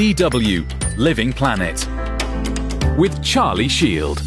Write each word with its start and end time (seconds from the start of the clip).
DW 0.00 0.64
Living 0.96 1.30
Planet 1.30 1.86
with 2.98 3.22
Charlie 3.22 3.68
Shield. 3.68 4.18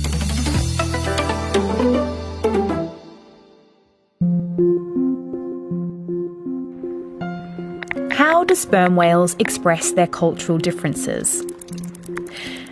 How 8.11 8.43
do 8.43 8.53
sperm 8.53 8.95
whales 8.95 9.35
express 9.39 9.93
their 9.93 10.05
cultural 10.05 10.59
differences? 10.59 11.43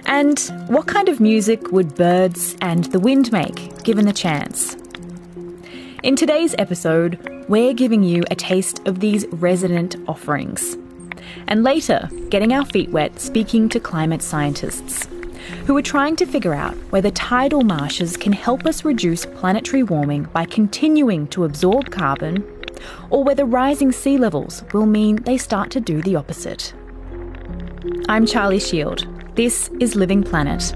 And 0.06 0.40
what 0.68 0.86
kind 0.86 1.10
of 1.10 1.20
music 1.20 1.72
would 1.72 1.96
birds 1.96 2.56
and 2.62 2.84
the 2.84 3.00
wind 3.00 3.32
make, 3.32 3.84
given 3.84 4.06
the 4.06 4.14
chance? 4.14 4.78
In 6.04 6.16
today's 6.16 6.54
episode, 6.60 7.18
we're 7.50 7.74
giving 7.74 8.04
you 8.04 8.24
a 8.30 8.36
taste 8.36 8.80
of 8.88 9.00
these 9.00 9.26
resident 9.32 9.96
offerings. 10.08 10.78
And 11.52 11.66
later, 11.66 12.10
getting 12.30 12.54
our 12.54 12.64
feet 12.64 12.92
wet 12.92 13.20
speaking 13.20 13.68
to 13.70 13.80
climate 13.82 14.22
scientists 14.22 15.10
who 15.66 15.76
are 15.76 15.82
trying 15.82 16.16
to 16.16 16.26
figure 16.26 16.54
out 16.54 16.76
whether 16.92 17.12
tidal 17.12 17.64
marshes 17.64 18.16
can 18.16 18.32
help 18.32 18.66
us 18.66 18.86
reduce 18.86 19.26
planetary 19.26 19.84
warming 19.84 20.24
by 20.32 20.46
continuing 20.46 21.28
to 21.28 21.44
absorb 21.44 21.92
carbon, 21.92 22.42
or 23.10 23.26
whether 23.26 23.44
rising 23.44 23.92
sea 23.92 24.18
levels 24.18 24.64
will 24.72 24.86
mean 24.86 25.18
they 25.24 25.38
start 25.38 25.70
to 25.72 25.82
do 25.82 26.02
the 26.02 26.16
opposite. 26.16 26.74
I'm 28.08 28.26
Charlie 28.26 28.62
Shield. 28.62 29.06
This 29.36 29.70
is 29.82 29.98
Living 29.98 30.24
Planet. 30.24 30.74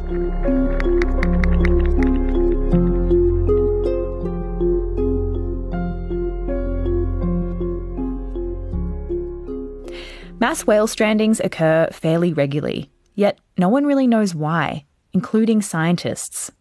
Whale 10.63 10.87
strandings 10.87 11.43
occur 11.43 11.89
fairly 11.91 12.33
regularly, 12.33 12.89
yet 13.15 13.39
no 13.57 13.67
one 13.67 13.85
really 13.85 14.07
knows 14.07 14.35
why, 14.35 14.85
including 15.13 15.61
scientists. 15.61 16.51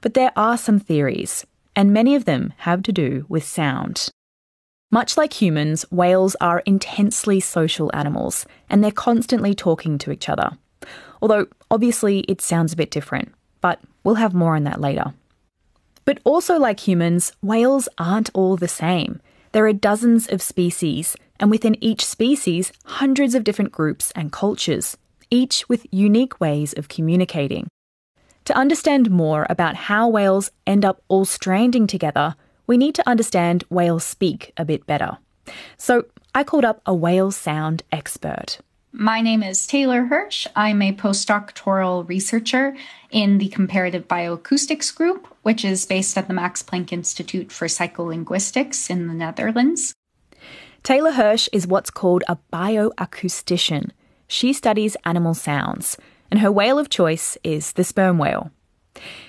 But 0.00 0.14
there 0.14 0.32
are 0.36 0.56
some 0.56 0.78
theories, 0.78 1.46
and 1.76 1.92
many 1.92 2.14
of 2.14 2.24
them 2.24 2.52
have 2.58 2.82
to 2.84 2.92
do 2.92 3.26
with 3.28 3.44
sound. 3.44 4.08
Much 4.90 5.16
like 5.16 5.40
humans, 5.40 5.84
whales 5.90 6.34
are 6.40 6.60
intensely 6.60 7.38
social 7.38 7.90
animals, 7.94 8.46
and 8.68 8.82
they're 8.82 8.90
constantly 8.90 9.54
talking 9.54 9.98
to 9.98 10.10
each 10.10 10.28
other. 10.28 10.50
Although, 11.22 11.46
obviously, 11.70 12.20
it 12.20 12.40
sounds 12.40 12.72
a 12.72 12.76
bit 12.76 12.90
different, 12.90 13.32
but 13.60 13.80
we'll 14.02 14.16
have 14.16 14.34
more 14.34 14.56
on 14.56 14.64
that 14.64 14.80
later. 14.80 15.14
But 16.04 16.18
also, 16.24 16.58
like 16.58 16.80
humans, 16.80 17.32
whales 17.42 17.88
aren't 17.98 18.30
all 18.34 18.56
the 18.56 18.66
same. 18.66 19.20
There 19.52 19.66
are 19.66 19.72
dozens 19.72 20.26
of 20.28 20.42
species, 20.42 21.16
and 21.40 21.50
within 21.50 21.82
each 21.82 22.04
species, 22.04 22.72
hundreds 22.84 23.34
of 23.34 23.42
different 23.42 23.72
groups 23.72 24.12
and 24.12 24.30
cultures, 24.30 24.96
each 25.30 25.68
with 25.68 25.86
unique 25.90 26.40
ways 26.40 26.72
of 26.74 26.88
communicating. 26.88 27.66
To 28.44 28.56
understand 28.56 29.10
more 29.10 29.46
about 29.50 29.74
how 29.74 30.08
whales 30.08 30.50
end 30.66 30.84
up 30.84 31.02
all 31.08 31.24
stranding 31.24 31.86
together, 31.86 32.36
we 32.66 32.76
need 32.76 32.94
to 32.94 33.08
understand 33.08 33.64
whales 33.70 34.04
speak 34.04 34.52
a 34.56 34.64
bit 34.64 34.86
better. 34.86 35.18
So 35.76 36.04
I 36.34 36.44
called 36.44 36.64
up 36.64 36.80
a 36.86 36.94
whale 36.94 37.30
sound 37.30 37.82
expert. 37.90 38.58
My 38.92 39.20
name 39.20 39.44
is 39.44 39.68
Taylor 39.68 40.08
Hersh. 40.10 40.48
I'm 40.56 40.82
a 40.82 40.92
postdoctoral 40.92 42.08
researcher 42.08 42.76
in 43.10 43.38
the 43.38 43.48
Comparative 43.48 44.08
Bioacoustics 44.08 44.94
Group, 44.94 45.28
which 45.42 45.64
is 45.64 45.86
based 45.86 46.18
at 46.18 46.26
the 46.26 46.34
Max 46.34 46.60
Planck 46.62 46.92
Institute 46.92 47.52
for 47.52 47.66
Psycholinguistics 47.66 48.90
in 48.90 49.06
the 49.06 49.14
Netherlands. 49.14 49.94
Taylor 50.82 51.12
Hersh 51.12 51.48
is 51.52 51.66
what's 51.66 51.90
called 51.90 52.24
a 52.26 52.38
bioacoustician. 52.52 53.90
She 54.26 54.52
studies 54.52 54.96
animal 55.04 55.34
sounds, 55.34 55.98
and 56.30 56.40
her 56.40 56.50
whale 56.50 56.78
of 56.78 56.88
choice 56.88 57.36
is 57.44 57.72
the 57.72 57.84
sperm 57.84 58.16
whale. 58.16 58.50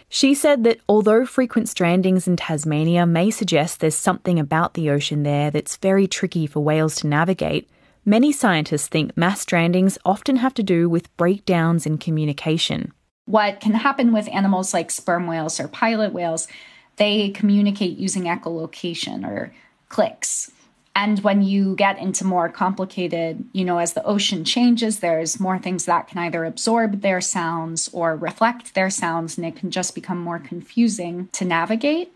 She 0.08 0.34
said 0.34 0.64
that 0.64 0.80
although 0.88 1.26
frequent 1.26 1.68
strandings 1.68 2.26
in 2.28 2.36
Tasmania 2.36 3.06
may 3.06 3.32
suggest 3.32 3.80
there's 3.80 3.96
something 3.96 4.40
about 4.40 4.74
the 4.74 4.90
ocean 4.90 5.24
there 5.24 5.52
that's 5.52 5.78
very 5.78 6.08
tricky 6.08 6.48
for 6.48 6.62
whales 6.62 6.96
to 6.98 7.08
navigate, 7.08 7.70
many 8.06 8.32
scientists 8.32 8.88
think 8.88 9.16
mass 9.18 9.46
strandings 9.46 9.98
often 10.06 10.38
have 10.38 10.54
to 10.54 10.64
do 10.64 10.90
with 10.90 11.16
breakdowns 11.18 11.86
in 11.86 11.98
communication. 11.98 12.94
What 13.26 13.60
can 13.60 13.74
happen 13.74 14.14
with 14.14 14.30
animals 14.30 14.74
like 14.74 14.90
sperm 14.90 15.28
whales 15.28 15.60
or 15.60 15.68
pilot 15.68 16.14
whales, 16.14 16.48
they 16.96 17.30
communicate 17.30 17.98
using 17.98 18.24
echolocation 18.24 19.28
or 19.28 19.54
clicks. 19.90 20.52
And 20.96 21.20
when 21.20 21.42
you 21.42 21.76
get 21.76 22.00
into 22.00 22.26
more 22.26 22.50
complicated, 22.50 23.46
you 23.54 23.64
know, 23.64 23.78
as 23.78 23.94
the 23.94 24.04
ocean 24.04 24.44
changes, 24.44 25.00
there's 25.00 25.40
more 25.40 25.58
things 25.58 25.86
that 25.86 26.08
can 26.08 26.18
either 26.18 26.44
absorb 26.44 27.02
their 27.02 27.22
sounds 27.22 27.90
or 27.94 28.16
reflect 28.16 28.74
their 28.74 28.90
sounds, 28.90 29.38
and 29.38 29.48
it 29.48 29.56
can 29.56 29.72
just 29.72 29.96
become 29.96 30.20
more 30.20 30.40
confusing 30.40 31.30
to 31.32 31.46
navigate. 31.46 32.14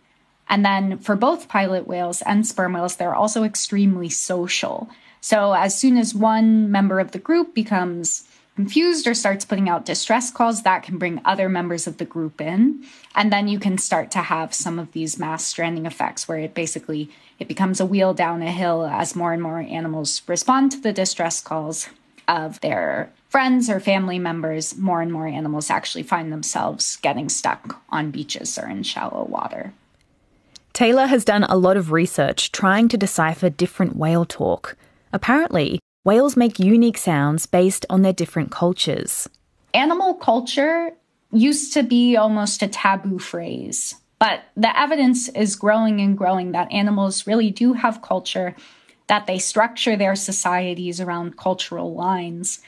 And 0.50 0.66
then 0.66 1.00
for 1.00 1.16
both 1.16 1.48
pilot 1.48 1.88
whales 1.88 2.22
and 2.24 2.46
sperm 2.46 2.74
whales, 2.74 2.98
they're 2.98 3.16
also 3.16 3.44
extremely 3.44 4.10
social. 4.10 4.90
So 5.22 5.54
as 5.54 5.80
soon 5.80 5.98
as 5.98 6.14
one 6.14 6.70
member 6.70 7.00
of 7.00 7.12
the 7.12 7.20
group 7.20 7.56
becomes 7.56 8.28
confused 8.56 9.06
or 9.06 9.14
starts 9.14 9.46
putting 9.46 9.70
out 9.70 9.86
distress 9.86 10.32
calls, 10.32 10.64
that 10.64 10.84
can 10.84 10.98
bring 10.98 11.22
other 11.26 11.50
members 11.50 11.88
of 11.88 11.98
the 11.98 12.06
group 12.06 12.40
in. 12.40 12.84
And 13.14 13.32
then 13.32 13.48
you 13.48 13.60
can 13.60 13.78
start 13.78 14.12
to 14.12 14.20
have 14.20 14.54
some 14.54 14.80
of 14.80 14.92
these 14.94 15.20
mass 15.20 15.46
stranding 15.46 15.86
effects 15.86 16.28
where 16.28 16.40
it 16.40 16.54
basically 16.54 17.10
it 17.38 17.48
becomes 17.48 17.80
a 17.80 17.86
wheel 17.86 18.14
down 18.14 18.42
a 18.42 18.52
hill 18.52 18.86
as 18.86 19.16
more 19.16 19.34
and 19.34 19.42
more 19.42 19.60
animals 19.60 20.22
respond 20.28 20.72
to 20.72 20.80
the 20.80 20.94
distress 20.94 21.42
calls 21.42 21.90
of 22.28 22.62
their 22.62 23.12
friends 23.30 23.70
or 23.70 23.80
family 23.80 24.20
members. 24.20 24.78
More 24.78 25.02
and 25.02 25.12
more 25.12 25.28
animals 25.28 25.70
actually 25.70 26.04
find 26.04 26.32
themselves 26.32 26.96
getting 26.98 27.28
stuck 27.28 27.82
on 27.90 28.12
beaches 28.12 28.58
or 28.58 28.68
in 28.70 28.84
shallow 28.84 29.26
water. 29.26 29.74
Taylor 30.72 31.08
has 31.08 31.24
done 31.24 31.44
a 31.44 31.58
lot 31.58 31.78
of 31.78 31.92
research 31.92 32.52
trying 32.52 32.88
to 32.90 32.98
decipher 32.98 33.50
different 33.50 33.96
whale 33.96 34.26
talk. 34.26 34.76
Apparently, 35.14 35.80
whales 36.06 36.38
make 36.38 36.60
unique 36.60 36.98
sounds 36.98 37.46
based 37.46 37.86
on 37.90 38.04
their 38.04 38.14
different 38.14 38.52
cultures. 38.52 39.28
Animal 39.74 40.14
culture 40.14 40.92
used 41.34 41.74
to 41.74 41.84
be 41.84 42.16
almost 42.16 42.62
a 42.62 42.68
taboo 42.70 43.20
phrase, 43.20 43.96
but 44.20 44.44
the 44.56 44.80
evidence 44.80 45.28
is 45.30 45.58
growing 45.58 46.00
and 46.00 46.18
growing 46.18 46.54
that 46.54 46.72
animals 46.72 47.28
really 47.28 47.52
do 47.52 47.74
have 47.74 48.02
culture, 48.02 48.56
that 49.08 49.28
they 49.28 49.40
structure 49.40 49.98
their 49.98 50.16
societies 50.16 51.02
around 51.02 51.38
cultural 51.38 51.94
lines. 51.94 52.62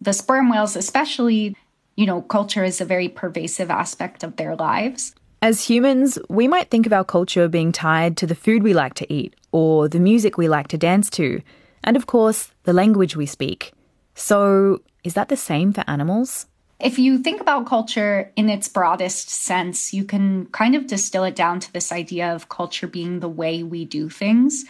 The 0.00 0.12
sperm 0.12 0.50
whales, 0.50 0.76
especially, 0.76 1.56
you 1.96 2.06
know, 2.06 2.22
culture 2.22 2.62
is 2.62 2.80
a 2.80 2.84
very 2.84 3.08
pervasive 3.08 3.70
aspect 3.70 4.22
of 4.22 4.36
their 4.36 4.54
lives. 4.54 5.14
As 5.42 5.68
humans, 5.68 6.18
we 6.28 6.46
might 6.48 6.70
think 6.70 6.86
of 6.86 6.92
our 6.92 7.04
culture 7.04 7.48
being 7.48 7.72
tied 7.72 8.16
to 8.18 8.26
the 8.26 8.34
food 8.34 8.62
we 8.62 8.74
like 8.74 8.94
to 8.94 9.12
eat 9.12 9.34
or 9.52 9.88
the 9.88 10.00
music 10.00 10.38
we 10.38 10.48
like 10.48 10.68
to 10.68 10.78
dance 10.78 11.10
to 11.10 11.42
and 11.84 11.96
of 11.96 12.06
course, 12.06 12.50
the 12.64 12.72
language 12.72 13.14
we 13.14 13.26
speak. 13.26 13.72
So, 14.14 14.80
is 15.04 15.14
that 15.14 15.28
the 15.28 15.36
same 15.36 15.72
for 15.72 15.84
animals? 15.86 16.46
If 16.80 16.98
you 16.98 17.18
think 17.18 17.40
about 17.40 17.66
culture 17.66 18.32
in 18.36 18.50
its 18.50 18.68
broadest 18.68 19.30
sense, 19.30 19.94
you 19.94 20.04
can 20.04 20.46
kind 20.46 20.74
of 20.74 20.86
distill 20.86 21.24
it 21.24 21.36
down 21.36 21.60
to 21.60 21.72
this 21.72 21.92
idea 21.92 22.34
of 22.34 22.48
culture 22.48 22.86
being 22.86 23.20
the 23.20 23.28
way 23.28 23.62
we 23.62 23.84
do 23.84 24.08
things. 24.08 24.64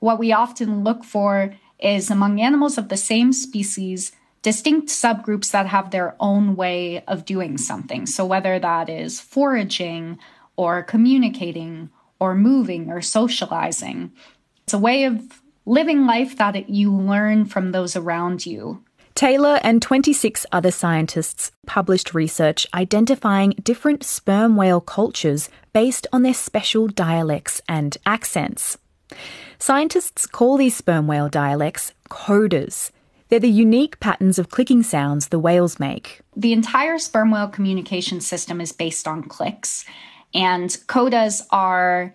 What 0.00 0.18
we 0.18 0.32
often 0.32 0.82
look 0.82 1.04
for 1.04 1.54
is 1.78 2.10
among 2.10 2.40
animals 2.40 2.78
of 2.78 2.88
the 2.88 2.96
same 2.96 3.32
species, 3.32 4.12
distinct 4.42 4.88
subgroups 4.88 5.50
that 5.50 5.66
have 5.66 5.90
their 5.90 6.16
own 6.18 6.56
way 6.56 7.04
of 7.06 7.24
doing 7.24 7.58
something. 7.58 8.06
So, 8.06 8.24
whether 8.24 8.58
that 8.58 8.88
is 8.88 9.20
foraging 9.20 10.18
or 10.56 10.82
communicating 10.82 11.90
or 12.18 12.34
moving 12.34 12.90
or 12.90 13.02
socializing, 13.02 14.12
it's 14.64 14.74
a 14.74 14.78
way 14.78 15.04
of 15.04 15.42
living 15.66 16.06
life 16.06 16.36
that 16.36 16.68
you 16.68 16.92
learn 16.92 17.44
from 17.44 17.72
those 17.72 17.96
around 17.96 18.46
you. 18.46 18.82
Taylor 19.14 19.60
and 19.62 19.82
26 19.82 20.46
other 20.52 20.70
scientists 20.70 21.50
published 21.66 22.14
research 22.14 22.66
identifying 22.72 23.50
different 23.62 24.02
sperm 24.02 24.56
whale 24.56 24.80
cultures 24.80 25.50
based 25.72 26.06
on 26.12 26.22
their 26.22 26.34
special 26.34 26.86
dialects 26.88 27.60
and 27.68 27.98
accents. 28.06 28.78
Scientists 29.58 30.26
call 30.26 30.56
these 30.56 30.76
sperm 30.76 31.06
whale 31.06 31.28
dialects 31.28 31.92
codas. 32.08 32.90
They're 33.28 33.38
the 33.38 33.50
unique 33.50 34.00
patterns 34.00 34.38
of 34.38 34.50
clicking 34.50 34.82
sounds 34.82 35.28
the 35.28 35.38
whales 35.38 35.78
make. 35.78 36.20
The 36.34 36.52
entire 36.52 36.98
sperm 36.98 37.30
whale 37.30 37.48
communication 37.48 38.20
system 38.20 38.60
is 38.60 38.72
based 38.72 39.06
on 39.06 39.24
clicks, 39.24 39.84
and 40.32 40.70
codas 40.86 41.42
are 41.50 42.14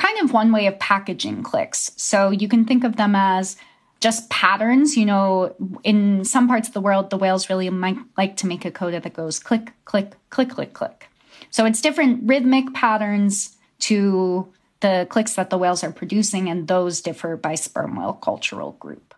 kind 0.00 0.18
of 0.20 0.32
one 0.32 0.50
way 0.50 0.66
of 0.66 0.78
packaging 0.78 1.42
clicks. 1.42 1.92
So 1.96 2.30
you 2.30 2.48
can 2.48 2.64
think 2.64 2.84
of 2.84 2.96
them 2.96 3.14
as 3.14 3.56
just 4.00 4.30
patterns. 4.30 4.96
You 4.96 5.04
know, 5.04 5.54
in 5.84 6.24
some 6.24 6.48
parts 6.48 6.68
of 6.68 6.74
the 6.74 6.80
world, 6.80 7.10
the 7.10 7.18
whales 7.18 7.50
really 7.50 7.68
might 7.68 7.98
like 8.16 8.38
to 8.38 8.46
make 8.46 8.64
a 8.64 8.70
coda 8.70 8.98
that 9.00 9.12
goes 9.12 9.38
click, 9.38 9.72
click, 9.84 10.14
click, 10.30 10.48
click, 10.48 10.72
click. 10.72 11.08
So 11.50 11.66
it's 11.66 11.82
different 11.82 12.22
rhythmic 12.26 12.72
patterns 12.72 13.56
to 13.80 14.50
the 14.80 15.06
clicks 15.10 15.34
that 15.34 15.50
the 15.50 15.58
whales 15.58 15.84
are 15.84 15.92
producing, 15.92 16.48
and 16.48 16.66
those 16.66 17.02
differ 17.02 17.36
by 17.36 17.54
sperm 17.54 17.96
whale 17.96 18.14
cultural 18.14 18.72
group. 18.72 19.14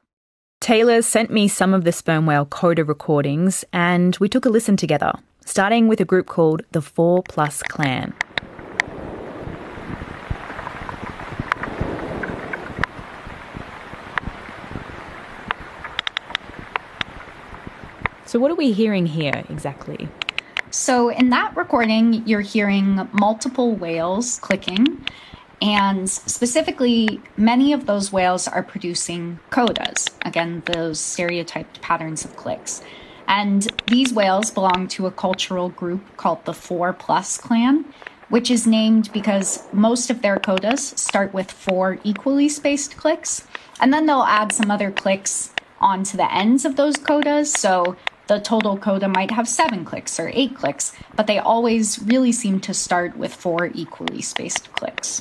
Taylor 0.60 1.02
sent 1.02 1.30
me 1.30 1.46
some 1.46 1.74
of 1.74 1.84
the 1.84 1.92
sperm 1.92 2.26
whale 2.26 2.46
coda 2.46 2.84
recordings, 2.84 3.64
and 3.72 4.16
we 4.18 4.28
took 4.28 4.44
a 4.44 4.48
listen 4.48 4.76
together, 4.76 5.12
starting 5.44 5.86
with 5.86 6.00
a 6.00 6.04
group 6.04 6.26
called 6.26 6.62
the 6.72 6.82
4 6.82 7.22
Plus 7.28 7.62
Clan. 7.62 8.12
So, 18.32 18.38
what 18.38 18.50
are 18.50 18.54
we 18.54 18.72
hearing 18.72 19.04
here 19.04 19.44
exactly? 19.50 20.08
So, 20.70 21.10
in 21.10 21.28
that 21.28 21.54
recording, 21.54 22.26
you're 22.26 22.40
hearing 22.40 23.06
multiple 23.12 23.74
whales 23.74 24.38
clicking, 24.38 25.04
and 25.60 26.08
specifically, 26.08 27.20
many 27.36 27.74
of 27.74 27.84
those 27.84 28.10
whales 28.10 28.48
are 28.48 28.62
producing 28.62 29.38
codas, 29.50 30.08
again, 30.24 30.62
those 30.64 30.98
stereotyped 30.98 31.82
patterns 31.82 32.24
of 32.24 32.34
clicks. 32.34 32.82
And 33.28 33.70
these 33.88 34.14
whales 34.14 34.50
belong 34.50 34.88
to 34.88 35.06
a 35.06 35.10
cultural 35.10 35.68
group 35.68 36.16
called 36.16 36.42
the 36.46 36.54
4 36.54 36.94
Plus 36.94 37.36
clan, 37.36 37.84
which 38.30 38.50
is 38.50 38.66
named 38.66 39.12
because 39.12 39.62
most 39.74 40.08
of 40.08 40.22
their 40.22 40.38
codas 40.38 40.98
start 40.98 41.34
with 41.34 41.50
four 41.50 41.98
equally 42.02 42.48
spaced 42.48 42.96
clicks, 42.96 43.46
and 43.78 43.92
then 43.92 44.06
they'll 44.06 44.22
add 44.22 44.52
some 44.52 44.70
other 44.70 44.90
clicks 44.90 45.50
onto 45.82 46.16
the 46.16 46.32
ends 46.32 46.64
of 46.64 46.76
those 46.76 46.96
codas. 46.96 47.48
So 47.48 47.96
the 48.26 48.38
total 48.40 48.76
coda 48.76 49.08
might 49.08 49.30
have 49.30 49.48
seven 49.48 49.84
clicks 49.84 50.18
or 50.20 50.30
eight 50.32 50.54
clicks, 50.54 50.92
but 51.16 51.26
they 51.26 51.38
always 51.38 51.98
really 52.02 52.32
seem 52.32 52.60
to 52.60 52.74
start 52.74 53.16
with 53.16 53.34
four 53.34 53.70
equally 53.74 54.22
spaced 54.22 54.72
clicks. 54.72 55.20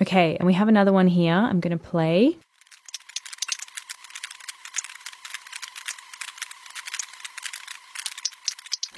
Okay, 0.00 0.36
and 0.36 0.46
we 0.46 0.54
have 0.54 0.68
another 0.68 0.92
one 0.92 1.08
here. 1.08 1.34
I'm 1.34 1.60
going 1.60 1.76
to 1.76 1.84
play. 1.84 2.38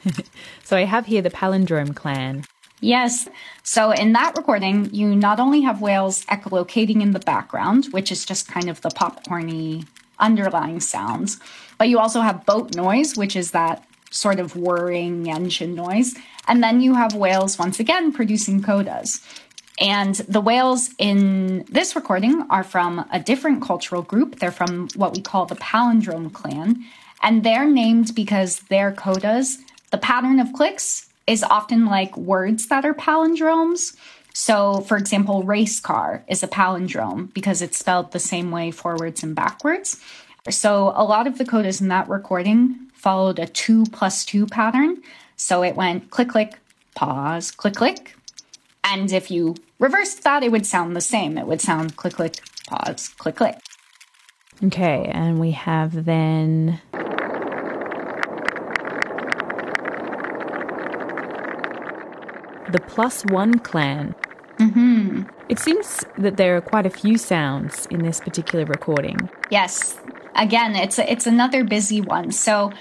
so 0.65 0.77
I 0.77 0.85
have 0.85 1.07
here 1.07 1.23
the 1.23 1.31
palindrome 1.31 1.97
clan. 1.97 2.45
Yes. 2.81 3.29
So 3.63 3.93
in 3.93 4.13
that 4.13 4.37
recording, 4.37 4.93
you 4.93 5.15
not 5.15 5.39
only 5.41 5.63
have 5.63 5.81
whales 5.81 6.25
echolocating 6.27 7.01
in 7.01 7.13
the 7.13 7.21
background, 7.21 7.87
which 7.93 8.11
is 8.11 8.25
just 8.25 8.49
kind 8.49 8.69
of 8.69 8.81
the 8.81 8.89
popcorny 8.91 9.87
underlying 10.19 10.81
sounds. 10.81 11.39
But 11.79 11.89
you 11.89 11.99
also 11.99 12.21
have 12.21 12.47
boat 12.47 12.75
noise, 12.77 13.17
which 13.17 13.37
is 13.37 13.51
that 13.53 13.85
sort 14.11 14.39
of 14.39 14.57
whirring 14.57 15.31
engine 15.31 15.75
noise. 15.75 16.15
And 16.47 16.63
then 16.63 16.81
you 16.81 16.95
have 16.95 17.15
whales 17.15 17.59
once 17.59 17.81
again 17.81 18.13
producing 18.13 18.63
codas. 18.63 19.25
And 19.81 20.15
the 20.15 20.41
whales 20.41 20.91
in 20.99 21.65
this 21.69 21.97
recording 21.97 22.47
are 22.51 22.63
from 22.63 23.07
a 23.11 23.19
different 23.19 23.63
cultural 23.63 24.03
group. 24.03 24.39
They're 24.39 24.53
from 24.53 24.89
what 24.97 25.15
we 25.15 25.23
call 25.23 25.47
the 25.47 25.57
palindrome 25.57 26.33
clan. 26.33 26.85
And 27.23 27.43
they're 27.43 27.69
named 27.69 28.15
because 28.15 28.61
their 28.69 28.93
codas, 28.93 29.57
the 29.91 29.99
pattern 29.99 30.41
of 30.41 30.53
clicks 30.53 31.09
is 31.27 31.43
often 31.43 31.87
like 31.87 32.17
words 32.17 32.67
that 32.67 32.85
are 32.85 32.95
palindromes. 32.95 33.97
So, 34.33 34.81
for 34.81 34.97
example, 34.97 35.43
race 35.43 35.81
car 35.81 36.25
is 36.29 36.43
a 36.43 36.49
palindrome 36.49 37.33
because 37.35 37.63
it's 37.63 37.79
spelled 37.79 38.13
the 38.13 38.19
same 38.19 38.51
way 38.51 38.71
forwards 38.71 39.23
and 39.23 39.35
backwards. 39.35 40.01
So, 40.49 40.93
a 40.97 41.05
lot 41.05 41.27
of 41.27 41.39
the 41.39 41.45
codas 41.45 41.81
in 41.81 41.89
that 41.89 42.09
recording 42.09 42.91
followed 42.95 43.39
a 43.39 43.47
two 43.47 43.85
plus 43.87 44.25
two 44.25 44.47
pattern. 44.47 45.03
So, 45.37 45.63
it 45.63 45.77
went 45.77 46.11
click, 46.11 46.31
click, 46.31 46.59
pause, 46.95 47.51
click, 47.51 47.75
click. 47.75 48.17
And 48.85 49.13
if 49.13 49.31
you 49.31 49.55
reversed 49.79 50.23
that, 50.25 50.43
it 50.43 50.51
would 50.51 50.67
sound 50.67 50.97
the 50.97 51.01
same. 51.01 51.39
It 51.39 51.47
would 51.47 51.61
sound 51.61 51.97
click, 51.97 52.15
click, 52.15 52.37
pause, 52.67 53.09
click, 53.09 53.37
click. 53.37 53.59
Okay, 54.65 55.11
and 55.13 55.41
we 55.41 55.53
have 55.53 56.05
then 56.05 56.81
the 62.73 62.81
plus 62.81 63.25
one 63.27 63.59
clan. 63.59 64.15
Mm-hmm. 64.59 65.23
It 65.49 65.59
seems 65.59 66.05
that 66.19 66.37
there 66.37 66.57
are 66.57 66.61
quite 66.61 66.87
a 66.87 66.91
few 66.91 67.19
sounds 67.19 67.87
in 67.87 68.03
this 68.03 68.21
particular 68.21 68.65
recording. 68.65 69.29
Yes. 69.51 69.99
Again, 70.35 70.77
it's 70.77 70.99
a, 70.99 71.11
it's 71.11 71.27
another 71.27 71.65
busy 71.65 72.01
one. 72.01 72.33
So 72.33 72.73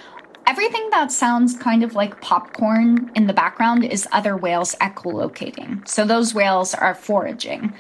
everything 0.48 0.90
that 0.92 1.12
sounds 1.12 1.58
kind 1.58 1.84
of 1.84 1.96
like 1.96 2.22
popcorn 2.22 3.12
in 3.16 3.28
the 3.28 3.34
background 3.34 3.84
is 3.84 4.08
other 4.12 4.38
whales 4.38 4.76
echolocating. 4.82 5.88
So 5.88 6.06
those 6.06 6.34
whales 6.34 6.74
are 6.74 6.96
foraging. 6.96 7.74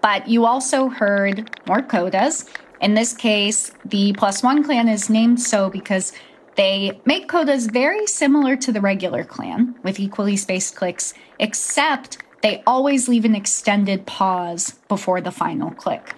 But 0.00 0.28
you 0.28 0.46
also 0.46 0.88
heard 0.88 1.50
more 1.66 1.82
codas. 1.82 2.48
In 2.80 2.94
this 2.94 3.12
case, 3.12 3.72
the 3.84 4.12
plus 4.12 4.42
one 4.42 4.62
clan 4.62 4.88
is 4.88 5.10
named 5.10 5.40
so 5.40 5.68
because 5.68 6.12
they 6.58 7.00
make 7.06 7.28
codas 7.28 7.70
very 7.70 8.04
similar 8.06 8.56
to 8.56 8.72
the 8.72 8.80
regular 8.80 9.22
clan 9.22 9.76
with 9.84 10.00
equally 10.00 10.36
spaced 10.36 10.74
clicks, 10.74 11.14
except 11.38 12.18
they 12.42 12.64
always 12.66 13.08
leave 13.08 13.24
an 13.24 13.36
extended 13.36 14.04
pause 14.06 14.72
before 14.88 15.20
the 15.20 15.30
final 15.30 15.70
click. 15.70 16.14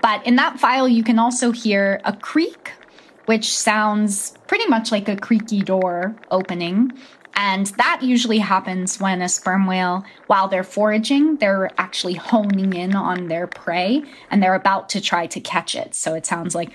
But 0.00 0.26
in 0.26 0.36
that 0.36 0.58
file, 0.58 0.88
you 0.88 1.04
can 1.04 1.18
also 1.18 1.52
hear 1.52 2.00
a 2.06 2.14
creak, 2.14 2.72
which 3.26 3.54
sounds 3.54 4.32
pretty 4.46 4.66
much 4.66 4.90
like 4.90 5.10
a 5.10 5.16
creaky 5.16 5.60
door 5.60 6.16
opening. 6.30 6.90
And 7.34 7.66
that 7.76 8.00
usually 8.02 8.38
happens 8.38 8.98
when 8.98 9.20
a 9.20 9.28
sperm 9.28 9.66
whale, 9.66 10.04
while 10.26 10.48
they're 10.48 10.64
foraging, 10.64 11.36
they're 11.36 11.70
actually 11.76 12.14
honing 12.14 12.72
in 12.72 12.96
on 12.96 13.28
their 13.28 13.46
prey 13.46 14.02
and 14.30 14.42
they're 14.42 14.54
about 14.54 14.88
to 14.90 15.02
try 15.02 15.26
to 15.26 15.40
catch 15.40 15.74
it. 15.74 15.94
So 15.94 16.14
it 16.14 16.24
sounds 16.24 16.54
like. 16.54 16.72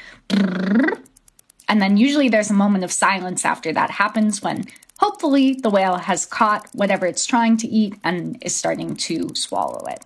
And 1.67 1.81
then 1.81 1.97
usually 1.97 2.29
there's 2.29 2.49
a 2.49 2.53
moment 2.53 2.83
of 2.83 2.91
silence 2.91 3.45
after 3.45 3.73
that 3.73 3.89
happens 3.89 4.41
when 4.41 4.65
hopefully 4.99 5.53
the 5.53 5.69
whale 5.69 5.97
has 5.97 6.25
caught 6.25 6.69
whatever 6.73 7.05
it's 7.05 7.25
trying 7.25 7.57
to 7.57 7.67
eat 7.67 7.95
and 8.03 8.37
is 8.41 8.55
starting 8.55 8.95
to 8.95 9.29
swallow 9.35 9.85
it. 9.87 10.03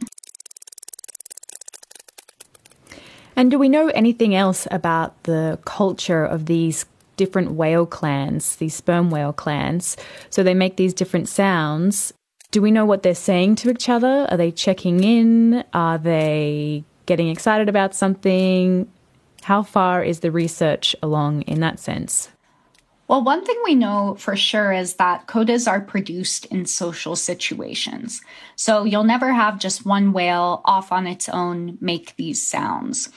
And 3.36 3.50
do 3.50 3.58
we 3.58 3.70
know 3.70 3.88
anything 3.90 4.36
else 4.36 4.68
about 4.70 5.24
the 5.24 5.60
culture 5.64 6.26
of 6.26 6.48
these 6.48 6.86
different 7.16 7.52
whale 7.52 7.86
clans, 7.86 8.58
these 8.58 8.76
sperm 8.76 9.10
whale 9.10 9.32
clans? 9.32 9.96
So 10.30 10.44
they 10.44 10.54
make 10.54 10.76
these 10.76 10.94
different 10.94 11.30
sounds. 11.30 12.14
Do 12.52 12.62
we 12.62 12.72
know 12.72 12.84
what 12.84 13.04
they're 13.04 13.16
saying 13.16 13.56
to 13.58 13.70
each 13.70 13.88
other? 13.88 14.28
Are 14.30 14.38
they 14.38 14.52
checking 14.52 15.04
in? 15.04 15.64
Are 15.74 15.98
they 15.98 16.84
getting 17.06 17.30
excited 17.30 17.70
about 17.70 17.96
something? 17.96 18.92
How 19.44 19.64
far 19.64 20.04
is 20.04 20.20
the 20.20 20.32
research 20.32 20.96
along 21.02 21.44
in 21.44 21.60
that 21.62 21.80
sense? 21.80 22.30
Well, 23.08 23.24
one 23.24 23.44
thing 23.44 23.56
we 23.64 23.74
know 23.74 24.16
for 24.20 24.36
sure 24.36 24.72
is 24.72 24.96
that 24.96 25.26
codas 25.26 25.68
are 25.68 25.82
produced 25.82 26.46
in 26.46 26.68
social 26.68 27.16
situations. 27.16 28.22
So 28.56 28.84
you'll 28.84 29.04
never 29.04 29.34
have 29.34 29.58
just 29.58 29.86
one 29.86 30.14
whale 30.14 30.62
off 30.64 30.92
on 30.92 31.08
its 31.08 31.28
own 31.28 31.80
make 31.82 32.16
these 32.18 32.46
sounds. 32.46 33.10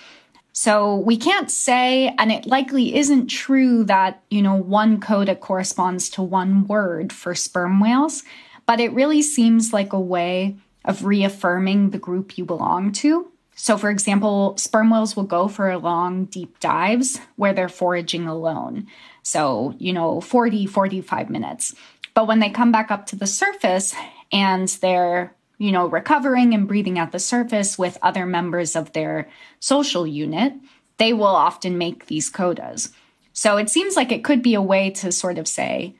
So 0.55 0.97
we 0.97 1.17
can't 1.17 1.51
say, 1.51 2.15
and 2.19 2.31
it 2.31 2.47
likely 2.47 2.95
isn't 2.95 3.29
true 3.29 3.85
that, 3.85 4.23
you 4.31 4.43
know, 4.43 4.55
one 4.55 5.01
coda 5.01 5.35
corresponds 5.35 6.11
to 6.11 6.23
one 6.23 6.67
word 6.67 7.13
for 7.13 7.35
sperm 7.35 7.81
whales, 7.81 8.23
but 8.67 8.79
it 8.81 8.93
really 8.93 9.23
seems 9.23 9.73
like 9.73 9.93
a 9.93 10.01
way 10.01 10.57
of 10.85 11.05
reaffirming 11.05 11.91
the 11.91 11.99
group 11.99 12.37
you 12.37 12.45
belong 12.45 12.93
to. 12.93 13.32
So, 13.55 13.77
for 13.77 13.91
example, 13.91 14.57
sperm 14.57 14.91
whales 14.91 15.15
will 15.15 15.25
go 15.25 15.47
for 15.47 15.77
long, 15.77 16.25
deep 16.25 16.59
dives 16.59 17.21
where 17.37 17.53
they're 17.53 17.69
foraging 17.69 18.27
alone. 18.27 18.87
So, 19.23 19.75
you 19.79 19.93
know, 19.93 20.21
40, 20.21 20.67
45 20.67 21.31
minutes. 21.31 21.75
But 22.15 22.27
when 22.27 22.41
they 22.41 22.51
come 22.51 22.73
back 22.73 22.91
up 22.91 23.07
to 23.07 23.17
the 23.17 23.27
surface 23.27 23.95
and 24.33 24.69
they're, 24.81 25.35
you 25.59 25.71
know, 25.71 25.87
recovering 25.87 26.55
and 26.55 26.67
breathing 26.67 26.99
at 26.99 27.13
the 27.13 27.19
surface 27.19 27.79
with 27.79 27.99
other 28.03 28.27
members 28.27 28.75
of 28.75 28.93
their 28.93 29.29
social 29.61 30.07
unit, 30.07 30.55
they 30.99 31.13
will 31.13 31.25
often 31.27 31.79
make 31.79 32.07
these 32.07 32.31
codas. 32.31 32.93
So 33.33 33.57
it 33.57 33.71
seems 33.71 33.97
like 33.97 34.13
it 34.13 34.25
could 34.25 34.43
be 34.43 34.55
a 34.55 34.63
way 34.63 34.91
to 34.91 35.13
sort 35.13 35.39
of 35.39 35.49
say, 35.49 35.95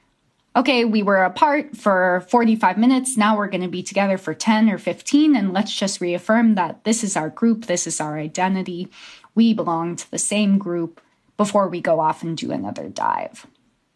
okay, 0.55 0.85
we 0.85 1.03
were 1.03 1.25
apart 1.25 1.77
for 1.77 2.25
45 2.29 2.79
minutes. 2.79 3.17
Now 3.17 3.37
we're 3.37 3.49
going 3.49 3.63
to 3.63 3.69
be 3.69 3.83
together 3.83 4.19
for 4.19 4.35
10 4.35 4.69
or 4.71 4.79
15. 4.79 5.37
And 5.37 5.53
let's 5.53 5.75
just 5.75 6.01
reaffirm 6.01 6.55
that 6.57 6.85
this 6.85 7.03
is 7.03 7.17
our 7.17 7.31
group, 7.31 7.67
this 7.67 7.87
is 7.87 8.01
our 8.01 8.19
identity. 8.19 8.89
We 9.35 9.55
belong 9.55 9.97
to 9.97 10.11
the 10.11 10.19
same 10.19 10.59
group 10.59 11.01
before 11.37 11.69
we 11.69 11.81
go 11.81 12.01
off 12.01 12.23
and 12.23 12.37
do 12.37 12.53
another 12.53 12.89
dive. 12.89 13.47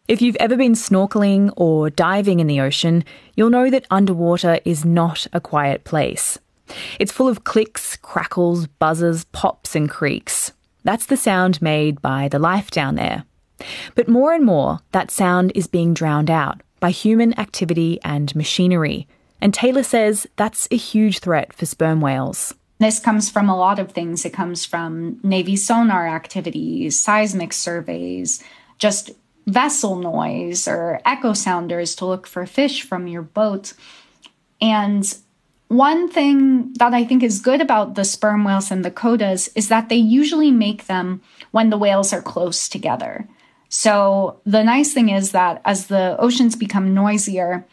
If 0.07 0.21
you've 0.21 0.37
ever 0.37 0.55
been 0.55 0.73
snorkeling 0.73 1.51
or 1.57 1.89
diving 1.89 2.39
in 2.39 2.47
the 2.47 2.61
ocean, 2.61 3.03
you'll 3.35 3.49
know 3.49 3.69
that 3.69 3.85
underwater 3.91 4.59
is 4.63 4.85
not 4.85 5.27
a 5.33 5.41
quiet 5.41 5.83
place. 5.83 6.39
It's 6.99 7.11
full 7.11 7.27
of 7.27 7.43
clicks, 7.43 7.97
crackles, 7.97 8.67
buzzes, 8.67 9.25
pops, 9.25 9.75
and 9.75 9.89
creaks. 9.89 10.53
That's 10.83 11.07
the 11.07 11.17
sound 11.17 11.61
made 11.61 12.01
by 12.01 12.29
the 12.29 12.39
life 12.39 12.71
down 12.71 12.95
there. 12.95 13.25
But 13.95 14.07
more 14.07 14.33
and 14.33 14.45
more, 14.45 14.79
that 14.91 15.11
sound 15.11 15.51
is 15.55 15.67
being 15.67 15.93
drowned 15.93 16.29
out 16.29 16.61
by 16.79 16.91
human 16.91 17.37
activity 17.39 17.99
and 18.03 18.35
machinery. 18.35 19.07
And 19.41 19.53
Taylor 19.53 19.83
says 19.83 20.27
that's 20.35 20.67
a 20.71 20.77
huge 20.77 21.19
threat 21.19 21.53
for 21.53 21.65
sperm 21.65 22.01
whales. 22.01 22.53
This 22.79 22.99
comes 22.99 23.29
from 23.29 23.49
a 23.49 23.57
lot 23.57 23.79
of 23.79 23.91
things. 23.91 24.25
It 24.25 24.33
comes 24.33 24.65
from 24.65 25.19
Navy 25.23 25.55
sonar 25.55 26.07
activities, 26.07 26.99
seismic 26.99 27.53
surveys, 27.53 28.43
just 28.77 29.11
vessel 29.47 29.95
noise 29.95 30.67
or 30.67 30.99
echo 31.05 31.33
sounders 31.33 31.95
to 31.95 32.05
look 32.05 32.27
for 32.27 32.45
fish 32.45 32.83
from 32.83 33.07
your 33.07 33.21
boat. 33.21 33.73
And 34.61 35.17
one 35.69 36.09
thing 36.09 36.73
that 36.73 36.93
I 36.93 37.03
think 37.03 37.23
is 37.23 37.41
good 37.41 37.61
about 37.61 37.95
the 37.95 38.05
sperm 38.05 38.43
whales 38.43 38.71
and 38.71 38.85
the 38.85 38.91
codas 38.91 39.49
is 39.55 39.69
that 39.69 39.89
they 39.89 39.95
usually 39.95 40.51
make 40.51 40.85
them 40.85 41.21
when 41.51 41.69
the 41.69 41.77
whales 41.77 42.13
are 42.13 42.21
close 42.21 42.69
together. 42.69 43.27
So 43.69 44.39
the 44.45 44.63
nice 44.63 44.93
thing 44.93 45.09
is 45.09 45.31
that 45.31 45.61
as 45.65 45.87
the 45.87 46.15
oceans 46.19 46.55
become 46.55 46.93
noisier, 46.93 47.65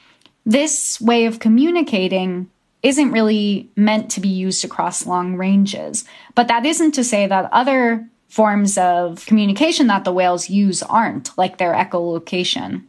this 0.45 1.01
way 1.01 1.27
of 1.27 1.39
communicating 1.39 2.51
isn't 2.83 3.13
really 3.13 3.71
meant 3.77 4.11
to 4.11 4.21
be 4.21 4.29
used 4.29 4.65
across 4.65 5.07
long 5.07 5.37
ranges. 5.37 6.05
But 6.35 6.49
that 6.49 6.67
isn't 6.67 6.93
to 6.93 7.05
say 7.05 7.27
that 7.27 7.49
other 7.51 8.07
forms 8.29 8.77
of 8.77 9.25
communication 9.27 9.87
that 9.87 10.05
the 10.05 10.13
whales 10.13 10.51
use 10.51 10.83
aren't, 10.83 11.37
like 11.39 11.57
their 11.57 11.73
echolocation. 11.73 12.83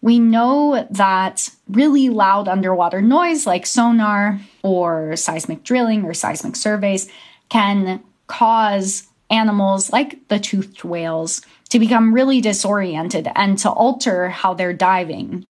We 0.00 0.20
know 0.20 0.86
that 0.90 1.48
really 1.68 2.10
loud 2.10 2.46
underwater 2.46 3.02
noise 3.02 3.46
like 3.46 3.66
sonar 3.66 4.38
or 4.62 5.16
seismic 5.16 5.64
drilling 5.64 6.04
or 6.04 6.14
seismic 6.14 6.54
surveys 6.54 7.10
can 7.48 8.00
cause 8.28 9.08
animals 9.30 9.92
like 9.92 10.28
the 10.28 10.38
toothed 10.38 10.84
whales 10.84 11.42
to 11.70 11.78
become 11.78 12.14
really 12.14 12.40
disoriented 12.40 13.28
and 13.34 13.58
to 13.58 13.70
alter 13.70 14.28
how 14.28 14.54
they're 14.54 14.72
diving. 14.72 15.44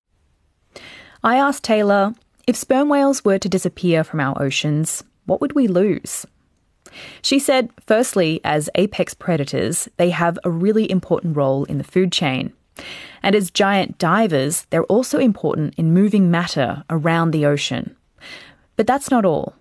I 1.22 1.36
asked 1.36 1.64
Taylor 1.64 2.14
if 2.46 2.56
sperm 2.56 2.88
whales 2.88 3.24
were 3.24 3.38
to 3.38 3.48
disappear 3.48 4.02
from 4.04 4.20
our 4.20 4.40
oceans, 4.40 5.04
what 5.26 5.40
would 5.40 5.52
we 5.52 5.68
lose? 5.68 6.24
She 7.20 7.38
said, 7.38 7.70
firstly, 7.86 8.40
as 8.44 8.70
apex 8.74 9.12
predators, 9.12 9.88
they 9.98 10.10
have 10.10 10.38
a 10.44 10.50
really 10.50 10.90
important 10.90 11.36
role 11.36 11.64
in 11.64 11.76
the 11.76 11.84
food 11.84 12.10
chain. 12.10 12.52
And 13.22 13.34
as 13.34 13.50
giant 13.50 13.98
divers, 13.98 14.66
they're 14.70 14.84
also 14.84 15.18
important 15.18 15.74
in 15.76 15.92
moving 15.92 16.30
matter 16.30 16.84
around 16.88 17.32
the 17.32 17.44
ocean. 17.44 17.94
But 18.76 18.86
that's 18.86 19.10
not 19.10 19.26
all. 19.26 19.57